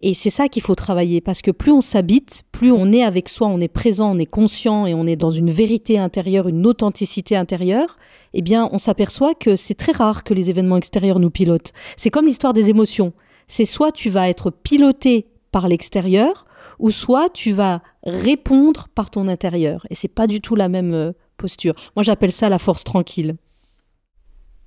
Et 0.00 0.14
c'est 0.14 0.30
ça 0.30 0.46
qu'il 0.46 0.62
faut 0.62 0.76
travailler, 0.76 1.20
parce 1.20 1.42
que 1.42 1.50
plus 1.50 1.72
on 1.72 1.80
s'habite, 1.80 2.44
plus 2.52 2.70
on 2.70 2.92
est 2.92 3.02
avec 3.02 3.28
soi, 3.28 3.48
on 3.48 3.58
est 3.58 3.66
présent, 3.66 4.14
on 4.14 4.20
est 4.20 4.26
conscient 4.26 4.86
et 4.86 4.94
on 4.94 5.04
est 5.04 5.16
dans 5.16 5.30
une 5.30 5.50
vérité 5.50 5.98
intérieure, 5.98 6.46
une 6.46 6.64
authenticité 6.64 7.34
intérieure, 7.34 7.96
eh 8.34 8.42
bien, 8.42 8.68
on 8.70 8.78
s'aperçoit 8.78 9.34
que 9.34 9.56
c'est 9.56 9.74
très 9.74 9.90
rare 9.90 10.22
que 10.22 10.32
les 10.32 10.48
événements 10.48 10.76
extérieurs 10.76 11.18
nous 11.18 11.30
pilotent. 11.30 11.72
C'est 11.96 12.10
comme 12.10 12.26
l'histoire 12.26 12.52
des 12.52 12.70
émotions. 12.70 13.14
C'est 13.48 13.64
soit 13.64 13.90
tu 13.90 14.10
vas 14.10 14.28
être 14.28 14.52
piloté 14.52 15.26
par 15.50 15.66
l'extérieur, 15.66 16.46
ou 16.82 16.90
soit 16.90 17.30
tu 17.30 17.52
vas 17.52 17.80
répondre 18.04 18.88
par 18.94 19.10
ton 19.10 19.28
intérieur. 19.28 19.86
Et 19.88 19.94
c'est 19.94 20.08
pas 20.08 20.26
du 20.26 20.40
tout 20.42 20.56
la 20.56 20.68
même 20.68 20.92
euh, 20.92 21.12
posture. 21.38 21.74
Moi, 21.96 22.02
j'appelle 22.02 22.32
ça 22.32 22.48
la 22.48 22.58
force 22.58 22.84
tranquille. 22.84 23.36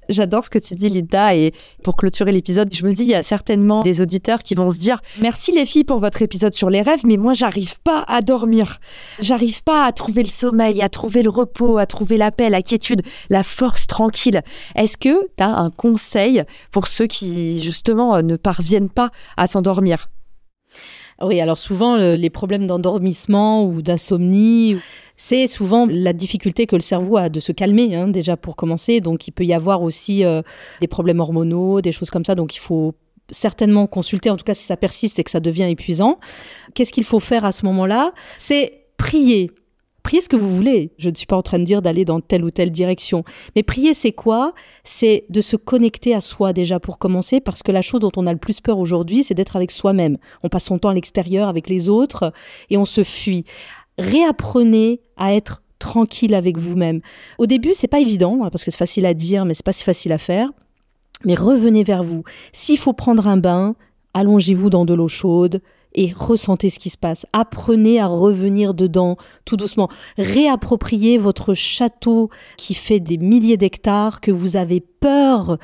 J'adore 0.07 0.45
ce 0.45 0.49
que 0.49 0.59
tu 0.59 0.75
dis, 0.75 0.87
Linda. 0.87 1.35
Et 1.35 1.51
pour 1.83 1.97
clôturer 1.97 2.31
l'épisode, 2.31 2.73
je 2.73 2.85
me 2.85 2.93
dis, 2.93 3.03
il 3.03 3.09
y 3.09 3.15
a 3.15 3.23
certainement 3.23 3.81
des 3.81 4.01
auditeurs 4.01 4.43
qui 4.43 4.55
vont 4.55 4.69
se 4.69 4.77
dire 4.77 5.01
Merci 5.19 5.51
les 5.51 5.65
filles 5.65 5.83
pour 5.83 5.99
votre 5.99 6.21
épisode 6.21 6.53
sur 6.53 6.69
les 6.69 6.81
rêves, 6.81 7.01
mais 7.05 7.17
moi, 7.17 7.33
j'arrive 7.33 7.81
pas 7.81 8.05
à 8.07 8.21
dormir. 8.21 8.77
J'arrive 9.19 9.63
pas 9.63 9.85
à 9.85 9.91
trouver 9.91 10.23
le 10.23 10.29
sommeil, 10.29 10.81
à 10.81 10.89
trouver 10.89 11.21
le 11.21 11.29
repos, 11.29 11.79
à 11.79 11.85
trouver 11.85 12.17
la 12.17 12.31
paix, 12.31 12.49
la 12.49 12.61
quiétude, 12.61 13.01
la 13.29 13.43
force 13.43 13.87
tranquille. 13.87 14.41
Est-ce 14.75 14.97
que 14.97 15.27
tu 15.37 15.43
as 15.43 15.57
un 15.57 15.69
conseil 15.69 16.43
pour 16.71 16.87
ceux 16.87 17.07
qui, 17.07 17.61
justement, 17.61 18.21
ne 18.21 18.37
parviennent 18.37 18.89
pas 18.89 19.09
à 19.35 19.47
s'endormir? 19.47 20.07
Oui, 21.21 21.39
alors 21.39 21.57
souvent, 21.57 21.95
les 21.95 22.29
problèmes 22.29 22.67
d'endormissement 22.67 23.65
ou 23.65 23.81
d'insomnie, 23.81 24.77
c'est 25.17 25.47
souvent 25.47 25.87
la 25.89 26.13
difficulté 26.13 26.67
que 26.67 26.75
le 26.75 26.81
cerveau 26.81 27.17
a 27.17 27.29
de 27.29 27.39
se 27.39 27.51
calmer, 27.51 27.95
hein, 27.95 28.07
déjà 28.07 28.35
pour 28.37 28.55
commencer. 28.55 28.99
Donc 28.99 29.27
il 29.27 29.31
peut 29.31 29.45
y 29.45 29.53
avoir 29.53 29.81
aussi 29.81 30.25
euh, 30.25 30.41
des 30.81 30.87
problèmes 30.87 31.19
hormonaux, 31.19 31.81
des 31.81 31.91
choses 31.91 32.09
comme 32.09 32.25
ça. 32.25 32.35
Donc 32.35 32.55
il 32.55 32.59
faut 32.59 32.95
certainement 33.31 33.87
consulter, 33.87 34.29
en 34.29 34.37
tout 34.37 34.43
cas 34.43 34.53
si 34.53 34.65
ça 34.65 34.77
persiste 34.77 35.17
et 35.19 35.23
que 35.23 35.31
ça 35.31 35.39
devient 35.39 35.67
épuisant. 35.69 36.19
Qu'est-ce 36.73 36.91
qu'il 36.91 37.05
faut 37.05 37.19
faire 37.19 37.45
à 37.45 37.51
ce 37.51 37.65
moment-là? 37.65 38.11
C'est 38.37 38.85
prier. 38.97 39.51
Prier 40.05 40.21
ce 40.21 40.29
que 40.29 40.35
vous 40.35 40.55
voulez. 40.55 40.91
Je 40.99 41.09
ne 41.09 41.15
suis 41.15 41.25
pas 41.25 41.35
en 41.35 41.41
train 41.41 41.57
de 41.57 41.63
dire 41.63 41.81
d'aller 41.81 42.05
dans 42.05 42.19
telle 42.19 42.45
ou 42.45 42.51
telle 42.51 42.69
direction. 42.69 43.23
Mais 43.55 43.63
prier, 43.63 43.95
c'est 43.95 44.11
quoi? 44.11 44.53
C'est 44.83 45.25
de 45.29 45.41
se 45.41 45.55
connecter 45.55 46.13
à 46.13 46.21
soi 46.21 46.53
déjà 46.53 46.79
pour 46.79 46.99
commencer, 46.99 47.39
parce 47.39 47.63
que 47.63 47.71
la 47.71 47.81
chose 47.81 48.01
dont 48.01 48.11
on 48.15 48.27
a 48.27 48.31
le 48.31 48.37
plus 48.37 48.61
peur 48.61 48.77
aujourd'hui, 48.77 49.23
c'est 49.23 49.33
d'être 49.33 49.55
avec 49.55 49.71
soi-même. 49.71 50.19
On 50.43 50.49
passe 50.49 50.65
son 50.65 50.77
temps 50.77 50.89
à 50.89 50.93
l'extérieur 50.93 51.47
avec 51.47 51.67
les 51.67 51.89
autres 51.89 52.33
et 52.69 52.77
on 52.77 52.85
se 52.85 53.03
fuit 53.03 53.45
réapprenez 53.97 55.01
à 55.17 55.33
être 55.33 55.63
tranquille 55.79 56.35
avec 56.35 56.59
vous-même. 56.59 57.01
Au 57.39 57.47
début, 57.47 57.73
c'est 57.73 57.87
pas 57.87 57.99
évident, 57.99 58.41
hein, 58.43 58.49
parce 58.51 58.63
que 58.63 58.69
c'est 58.69 58.77
facile 58.77 59.07
à 59.07 59.15
dire, 59.15 59.43
mais 59.43 59.55
c'est 59.55 59.65
pas 59.65 59.71
si 59.71 59.83
facile 59.83 60.11
à 60.11 60.19
faire. 60.19 60.49
Mais 61.23 61.33
revenez 61.33 61.83
vers 61.83 62.03
vous. 62.03 62.23
S'il 62.51 62.77
faut 62.77 62.93
prendre 62.93 63.25
un 63.27 63.37
bain, 63.37 63.75
allongez-vous 64.13 64.69
dans 64.69 64.85
de 64.85 64.93
l'eau 64.93 65.07
chaude, 65.07 65.61
et 65.95 66.13
ressentez 66.15 66.69
ce 66.69 66.79
qui 66.79 66.89
se 66.89 66.97
passe. 66.97 67.25
Apprenez 67.33 67.99
à 67.99 68.07
revenir 68.07 68.73
dedans 68.73 69.15
tout 69.45 69.57
doucement. 69.57 69.89
Réappropriez 70.17 71.17
votre 71.17 71.53
château 71.53 72.29
qui 72.57 72.73
fait 72.73 72.99
des 72.99 73.17
milliers 73.17 73.57
d'hectares, 73.57 74.21
que 74.21 74.31
vous 74.31 74.55
avez 74.57 74.81
peur, 74.81 75.57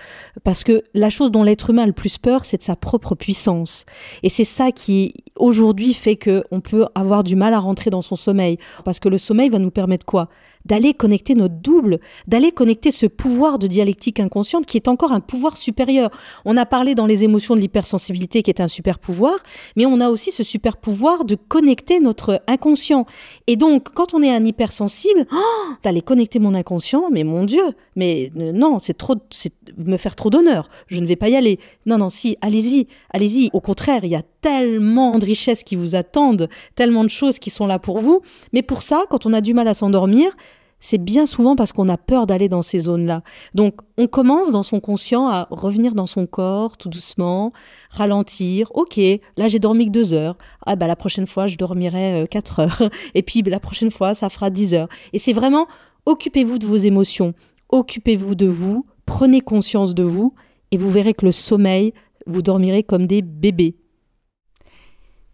parce 0.44 0.64
que 0.64 0.84
la 0.94 1.10
chose 1.10 1.32
dont 1.32 1.44
l'être 1.44 1.70
humain 1.70 1.84
a 1.84 1.88
le 1.88 1.94
plus 1.94 2.18
peur, 2.18 2.46
c'est 2.46 2.58
de 2.58 2.64
sa 2.64 2.76
propre 2.76 3.16
puissance. 3.16 3.86
Et 4.24 4.30
c'est 4.30 4.44
ça 4.44 4.72
qui, 4.72 5.14
aujourd'hui, 5.38 5.94
fait 5.94 6.16
qu'on 6.16 6.62
peut 6.62 6.86
avoir 6.96 7.24
du 7.24 7.36
mal 7.36 7.54
à 7.54 7.60
rentrer 7.60 7.90
dans 7.90 8.02
son 8.02 8.16
sommeil. 8.16 8.58
Parce 8.86 9.00
que 9.00 9.10
le 9.10 9.18
sommeil 9.18 9.50
va 9.50 9.60
nous 9.60 9.72
permettre 9.72 10.06
quoi? 10.06 10.30
D'aller 10.66 10.94
connecter 10.94 11.36
notre 11.36 11.56
double, 11.56 12.00
d'aller 12.28 12.52
connecter 12.52 12.92
ce 12.92 13.06
pouvoir 13.06 13.60
de 13.60 13.68
dialectique 13.68 14.20
inconsciente 14.20 14.66
qui 14.66 14.78
est 14.78 14.88
encore 14.88 15.12
un 15.12 15.20
pouvoir 15.20 15.58
supérieur. 15.58 16.10
On 16.46 16.58
a 16.58 16.66
parlé 16.66 16.96
dans 16.96 17.06
les 17.06 17.24
émotions 17.24 17.56
de 17.56 17.62
l'hypersensibilité 17.62 18.44
qui 18.44 18.52
est 18.52 18.62
un 18.62 18.68
super 18.68 19.00
pouvoir, 19.00 19.36
mais 19.76 19.86
on 19.86 20.00
a 20.00 20.10
aussi 20.10 20.32
ce 20.32 20.44
super 20.44 20.78
pouvoir 20.78 21.26
de 21.26 21.36
connecter 21.36 22.00
notre 22.00 22.42
inconscient. 22.48 23.06
Et 23.48 23.56
donc, 23.56 23.90
quand 23.94 24.14
on 24.14 24.22
est 24.22 24.34
un 24.34 24.44
hypersensible, 24.44 25.26
oh, 25.32 25.74
d'aller 25.84 26.02
connecter 26.02 26.40
mon 26.40 26.54
inconscient, 26.54 27.10
mais 27.12 27.24
mon 27.24 27.44
Dieu, 27.44 27.74
mais 27.96 28.32
non, 28.36 28.80
c'est 28.80 28.98
trop, 28.98 29.16
c'est 29.30 29.54
me 29.78 29.98
faire 29.98 30.16
trop 30.16 30.30
d'honneur. 30.30 30.70
Je 30.88 31.00
ne 31.00 31.06
vais 31.06 31.16
pas 31.16 31.30
y 31.30 31.36
aller. 31.36 31.60
Non, 31.86 31.98
non, 31.98 32.10
si, 32.10 32.38
allez-y, 32.42 32.88
allez-y. 33.12 33.50
Au 33.54 33.62
contraire, 33.62 34.04
il 34.04 34.12
y 34.12 34.16
a 34.16 34.24
tellement 34.42 35.18
de 35.18 35.26
richesses 35.26 35.64
qui 35.64 35.76
vous 35.76 35.96
attendent, 35.96 36.50
tellement 36.76 37.04
de 37.04 37.10
choses 37.10 37.40
qui 37.40 37.50
sont 37.50 37.68
là 37.68 37.80
pour 37.80 38.00
vous. 38.00 38.22
Mais 38.54 38.62
pour 38.62 38.82
ça, 38.82 39.06
quand 39.10 39.26
on 39.26 39.34
a 39.34 39.42
du 39.42 39.54
mal 39.54 39.68
à 39.68 39.74
s'endormir, 39.74 40.32
c'est 40.82 40.98
bien 40.98 41.28
souvent 41.28 41.56
parce 41.56 41.72
qu'on 41.72 41.88
a 41.88 41.98
peur 41.98 42.26
d'aller 42.26 42.50
dans 42.50 42.64
ces 42.64 42.80
zones-là. 42.80 43.22
Donc, 43.54 43.76
on 43.98 44.08
commence 44.08 44.50
dans 44.50 44.64
son 44.64 44.80
conscient 44.80 45.28
à 45.28 45.48
revenir 45.52 45.94
dans 45.94 46.08
son 46.08 46.26
corps 46.26 46.76
tout 46.76 46.90
doucement, 46.90 47.54
ralentir. 47.92 48.72
Ok, 48.74 49.00
là 49.38 49.48
j'ai 49.48 49.60
dormi 49.60 49.86
que 49.86 49.92
deux 49.92 50.14
heures. 50.14 50.38
Ah 50.66 50.76
bah 50.76 50.88
la 50.88 50.96
prochaine 50.96 51.28
fois 51.28 51.46
je 51.46 51.56
dormirai 51.56 52.24
euh, 52.24 52.26
quatre 52.26 52.60
heures. 52.60 52.82
Et 53.14 53.22
puis 53.22 53.44
la 53.44 53.60
prochaine 53.60 53.92
fois 53.92 54.16
ça 54.16 54.30
fera 54.30 54.50
dix 54.50 54.74
heures. 54.74 54.90
Et 55.14 55.20
c'est 55.20 55.34
vraiment 55.34 55.68
occupez-vous 56.08 56.58
de 56.58 56.66
vos 56.66 56.78
émotions, 56.78 57.36
occupez-vous 57.70 58.34
de 58.34 58.48
vous, 58.48 58.88
prenez 59.06 59.40
conscience 59.42 59.94
de 59.94 60.04
vous, 60.04 60.34
et 60.72 60.78
vous 60.78 60.90
verrez 60.90 61.14
que 61.14 61.26
le 61.26 61.32
sommeil, 61.32 61.94
vous 62.26 62.42
dormirez 62.42 62.84
comme 62.84 63.06
des 63.06 63.22
bébés 63.22 63.76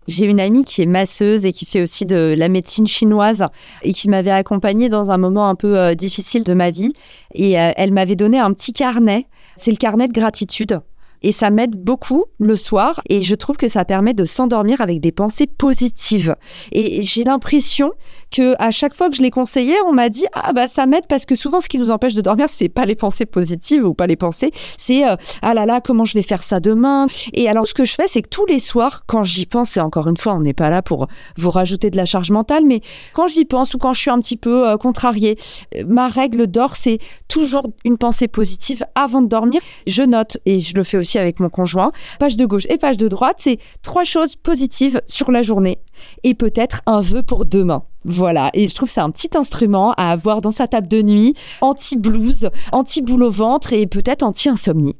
J'ai 0.07 0.25
une 0.25 0.39
amie 0.39 0.63
qui 0.63 0.81
est 0.81 0.85
masseuse 0.85 1.45
et 1.45 1.51
qui 1.51 1.65
fait 1.65 1.81
aussi 1.81 2.05
de 2.05 2.33
la 2.37 2.47
médecine 2.47 2.87
chinoise 2.87 3.45
et 3.83 3.93
qui 3.93 4.09
m'avait 4.09 4.31
accompagnée 4.31 4.89
dans 4.89 5.11
un 5.11 5.17
moment 5.17 5.49
un 5.49 5.55
peu 5.55 5.77
euh, 5.77 5.95
difficile 5.95 6.43
de 6.43 6.53
ma 6.53 6.71
vie. 6.71 6.93
Et 7.33 7.59
euh, 7.59 7.71
elle 7.75 7.91
m'avait 7.91 8.15
donné 8.15 8.39
un 8.39 8.53
petit 8.53 8.73
carnet. 8.73 9.27
C'est 9.55 9.71
le 9.71 9.77
carnet 9.77 10.07
de 10.07 10.13
gratitude. 10.13 10.79
Et 11.23 11.31
ça 11.31 11.49
m'aide 11.49 11.77
beaucoup 11.77 12.25
le 12.39 12.55
soir 12.55 13.01
et 13.09 13.21
je 13.21 13.35
trouve 13.35 13.57
que 13.57 13.67
ça 13.67 13.85
permet 13.85 14.13
de 14.13 14.25
s'endormir 14.25 14.81
avec 14.81 15.01
des 15.01 15.11
pensées 15.11 15.47
positives. 15.47 16.35
Et 16.71 17.03
j'ai 17.03 17.23
l'impression 17.23 17.91
que 18.31 18.55
à 18.59 18.71
chaque 18.71 18.93
fois 18.93 19.09
que 19.09 19.15
je 19.15 19.21
l'ai 19.21 19.31
conseillé, 19.31 19.75
on 19.87 19.93
m'a 19.93 20.09
dit 20.09 20.25
ah 20.33 20.53
bah 20.53 20.67
ça 20.67 20.85
m'aide 20.85 21.07
parce 21.07 21.25
que 21.25 21.35
souvent 21.35 21.61
ce 21.61 21.69
qui 21.69 21.77
nous 21.77 21.91
empêche 21.91 22.13
de 22.13 22.21
dormir 22.21 22.47
c'est 22.49 22.69
pas 22.69 22.85
les 22.85 22.95
pensées 22.95 23.25
positives 23.25 23.85
ou 23.85 23.93
pas 23.93 24.07
les 24.07 24.15
pensées, 24.15 24.51
c'est 24.77 25.07
euh, 25.07 25.15
ah 25.41 25.53
là 25.53 25.65
là 25.65 25.81
comment 25.81 26.05
je 26.05 26.13
vais 26.13 26.21
faire 26.21 26.43
ça 26.43 26.59
demain? 26.59 27.07
Et 27.33 27.49
alors 27.49 27.67
ce 27.67 27.73
que 27.73 27.85
je 27.85 27.95
fais 27.95 28.07
c'est 28.07 28.21
que 28.21 28.29
tous 28.29 28.45
les 28.45 28.59
soirs 28.59 29.03
quand 29.07 29.23
j'y 29.23 29.45
pense 29.45 29.77
et 29.77 29.79
encore 29.79 30.07
une 30.07 30.17
fois 30.17 30.33
on 30.33 30.41
n'est 30.41 30.53
pas 30.53 30.69
là 30.69 30.81
pour 30.81 31.07
vous 31.37 31.51
rajouter 31.51 31.89
de 31.89 31.97
la 31.97 32.05
charge 32.05 32.31
mentale, 32.31 32.63
mais 32.65 32.81
quand 33.13 33.27
j'y 33.27 33.45
pense 33.45 33.73
ou 33.73 33.77
quand 33.77 33.93
je 33.93 34.01
suis 34.01 34.11
un 34.11 34.19
petit 34.19 34.37
peu 34.37 34.67
euh, 34.67 34.77
contrariée, 34.77 35.37
euh, 35.75 35.83
ma 35.87 36.09
règle 36.09 36.47
d'or 36.47 36.75
c'est 36.75 36.99
toujours 37.27 37.67
une 37.85 37.97
pensée 37.97 38.27
positive 38.27 38.85
avant 38.95 39.21
de 39.21 39.27
dormir. 39.27 39.61
Je 39.85 40.03
note 40.03 40.37
et 40.45 40.59
je 40.59 40.75
le 40.75 40.83
fais 40.83 40.97
aussi 40.97 41.06
avec 41.15 41.39
mon 41.39 41.49
conjoint. 41.49 41.91
Page 42.19 42.37
de 42.37 42.45
gauche 42.45 42.67
et 42.69 42.77
page 42.77 42.97
de 42.97 43.07
droite, 43.07 43.37
c'est 43.39 43.59
trois 43.81 44.03
choses 44.03 44.35
positives 44.35 45.01
sur 45.07 45.31
la 45.31 45.43
journée 45.43 45.79
et 46.23 46.33
peut-être 46.33 46.81
un 46.85 47.01
vœu 47.01 47.23
pour 47.23 47.45
demain. 47.45 47.83
Voilà, 48.05 48.51
et 48.53 48.67
je 48.67 48.75
trouve 48.75 48.89
c'est 48.89 49.01
un 49.01 49.11
petit 49.11 49.35
instrument 49.35 49.93
à 49.93 50.11
avoir 50.11 50.41
dans 50.41 50.51
sa 50.51 50.67
table 50.67 50.87
de 50.87 51.01
nuit, 51.01 51.33
anti-blues, 51.61 52.49
anti-boule 52.71 53.23
au 53.23 53.29
ventre 53.29 53.73
et 53.73 53.85
peut-être 53.85 54.23
anti-insomnie. 54.23 54.95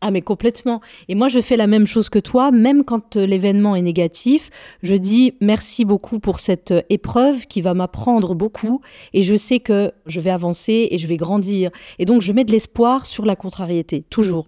Ah 0.00 0.12
mais 0.12 0.22
complètement. 0.22 0.80
Et 1.08 1.16
moi 1.16 1.26
je 1.26 1.40
fais 1.40 1.56
la 1.56 1.66
même 1.66 1.86
chose 1.86 2.08
que 2.08 2.20
toi, 2.20 2.52
même 2.52 2.84
quand 2.84 3.16
euh, 3.16 3.26
l'événement 3.26 3.74
est 3.74 3.82
négatif, 3.82 4.48
je 4.82 4.94
dis 4.94 5.34
merci 5.40 5.84
beaucoup 5.84 6.20
pour 6.20 6.38
cette 6.38 6.70
euh, 6.70 6.82
épreuve 6.88 7.46
qui 7.46 7.62
va 7.62 7.74
m'apprendre 7.74 8.36
beaucoup 8.36 8.80
et 9.12 9.22
je 9.22 9.34
sais 9.34 9.58
que 9.58 9.90
je 10.06 10.20
vais 10.20 10.30
avancer 10.30 10.88
et 10.92 10.98
je 10.98 11.06
vais 11.08 11.16
grandir. 11.16 11.70
Et 11.98 12.04
donc 12.04 12.22
je 12.22 12.32
mets 12.32 12.44
de 12.44 12.52
l'espoir 12.52 13.06
sur 13.06 13.24
la 13.24 13.34
contrariété, 13.34 14.04
toujours. 14.08 14.46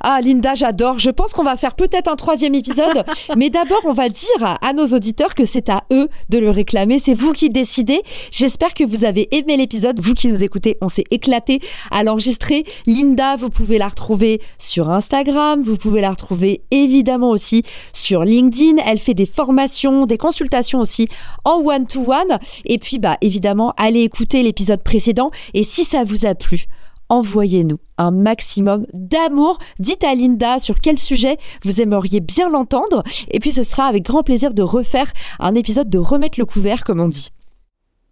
Ah, 0.00 0.20
Linda, 0.20 0.54
j'adore. 0.54 0.98
Je 0.98 1.10
pense 1.10 1.32
qu'on 1.32 1.44
va 1.44 1.56
faire 1.56 1.74
peut-être 1.74 2.08
un 2.08 2.16
troisième 2.16 2.54
épisode. 2.54 3.04
mais 3.36 3.50
d'abord, 3.50 3.80
on 3.84 3.92
va 3.92 4.08
dire 4.08 4.58
à, 4.60 4.72
nos 4.72 4.86
auditeurs 4.86 5.34
que 5.34 5.44
c'est 5.44 5.68
à 5.68 5.84
eux 5.92 6.08
de 6.28 6.38
le 6.38 6.50
réclamer. 6.50 6.98
C'est 6.98 7.14
vous 7.14 7.32
qui 7.32 7.50
décidez. 7.50 8.02
J'espère 8.30 8.74
que 8.74 8.84
vous 8.84 9.04
avez 9.04 9.28
aimé 9.36 9.56
l'épisode. 9.56 10.00
Vous 10.00 10.14
qui 10.14 10.28
nous 10.28 10.42
écoutez, 10.42 10.76
on 10.80 10.88
s'est 10.88 11.04
éclaté 11.10 11.60
à 11.90 12.02
l'enregistrer. 12.02 12.64
Linda, 12.86 13.36
vous 13.36 13.50
pouvez 13.50 13.78
la 13.78 13.88
retrouver 13.88 14.40
sur 14.58 14.90
Instagram. 14.90 15.62
Vous 15.62 15.76
pouvez 15.76 16.00
la 16.00 16.10
retrouver 16.10 16.62
évidemment 16.70 17.30
aussi 17.30 17.62
sur 17.92 18.24
LinkedIn. 18.24 18.82
Elle 18.84 18.98
fait 18.98 19.14
des 19.14 19.26
formations, 19.26 20.06
des 20.06 20.18
consultations 20.18 20.80
aussi 20.80 21.08
en 21.44 21.62
one-to-one. 21.64 22.38
Et 22.64 22.78
puis, 22.78 22.98
bah, 22.98 23.16
évidemment, 23.20 23.72
allez 23.76 24.00
écouter 24.00 24.42
l'épisode 24.42 24.82
précédent. 24.82 25.30
Et 25.54 25.62
si 25.62 25.84
ça 25.84 26.04
vous 26.04 26.26
a 26.26 26.34
plu, 26.34 26.66
envoyez-nous 27.12 27.76
un 27.98 28.10
maximum 28.10 28.86
d'amour. 28.94 29.58
Dites 29.78 30.02
à 30.02 30.14
Linda 30.14 30.58
sur 30.58 30.80
quel 30.80 30.98
sujet 30.98 31.36
vous 31.62 31.82
aimeriez 31.82 32.20
bien 32.20 32.48
l'entendre. 32.48 33.02
Et 33.30 33.38
puis 33.38 33.52
ce 33.52 33.62
sera 33.62 33.84
avec 33.84 34.02
grand 34.02 34.22
plaisir 34.22 34.54
de 34.54 34.62
refaire 34.62 35.12
un 35.38 35.54
épisode 35.54 35.90
de 35.90 35.98
Remettre 35.98 36.40
le 36.40 36.46
couvert, 36.46 36.84
comme 36.84 37.00
on 37.00 37.08
dit 37.08 37.28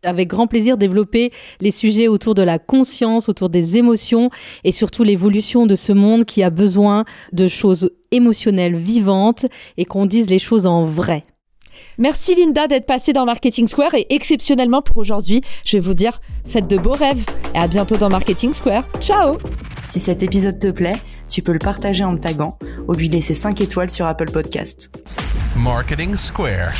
avec 0.02 0.28
grand 0.28 0.46
plaisir 0.46 0.78
développer 0.78 1.30
les 1.60 1.70
sujets 1.70 2.08
autour 2.08 2.34
de 2.34 2.40
la 2.40 2.58
conscience, 2.58 3.28
autour 3.28 3.50
des 3.50 3.76
émotions 3.76 4.30
et 4.64 4.72
surtout 4.72 5.04
l'évolution 5.04 5.66
de 5.66 5.74
ce 5.74 5.92
monde 5.92 6.24
qui 6.24 6.42
a 6.42 6.48
besoin 6.48 7.04
de 7.32 7.46
choses 7.46 7.90
émotionnelles 8.10 8.76
vivantes 8.76 9.44
et 9.76 9.84
qu'on 9.84 10.06
dise 10.06 10.30
les 10.30 10.38
choses 10.38 10.66
en 10.66 10.84
vrai. 10.84 11.26
Merci 11.98 12.34
Linda 12.34 12.66
d'être 12.66 12.86
passée 12.86 13.12
dans 13.12 13.24
Marketing 13.24 13.68
Square 13.68 13.94
et 13.94 14.06
exceptionnellement 14.10 14.82
pour 14.82 14.96
aujourd'hui, 14.96 15.42
je 15.64 15.76
vais 15.76 15.80
vous 15.80 15.94
dire 15.94 16.20
faites 16.46 16.66
de 16.66 16.76
beaux 16.76 16.92
rêves 16.92 17.24
et 17.54 17.58
à 17.58 17.68
bientôt 17.68 17.96
dans 17.96 18.08
Marketing 18.08 18.52
Square. 18.52 18.84
Ciao 19.00 19.36
Si 19.88 19.98
cet 19.98 20.22
épisode 20.22 20.58
te 20.58 20.68
plaît, 20.68 21.00
tu 21.28 21.42
peux 21.42 21.52
le 21.52 21.58
partager 21.58 22.04
en 22.04 22.12
me 22.12 22.18
taguant 22.18 22.58
ou 22.88 22.92
lui 22.92 23.08
laisser 23.08 23.34
5 23.34 23.60
étoiles 23.60 23.90
sur 23.90 24.06
Apple 24.06 24.30
Podcast. 24.30 24.90
Marketing 25.56 26.16
Square. 26.16 26.72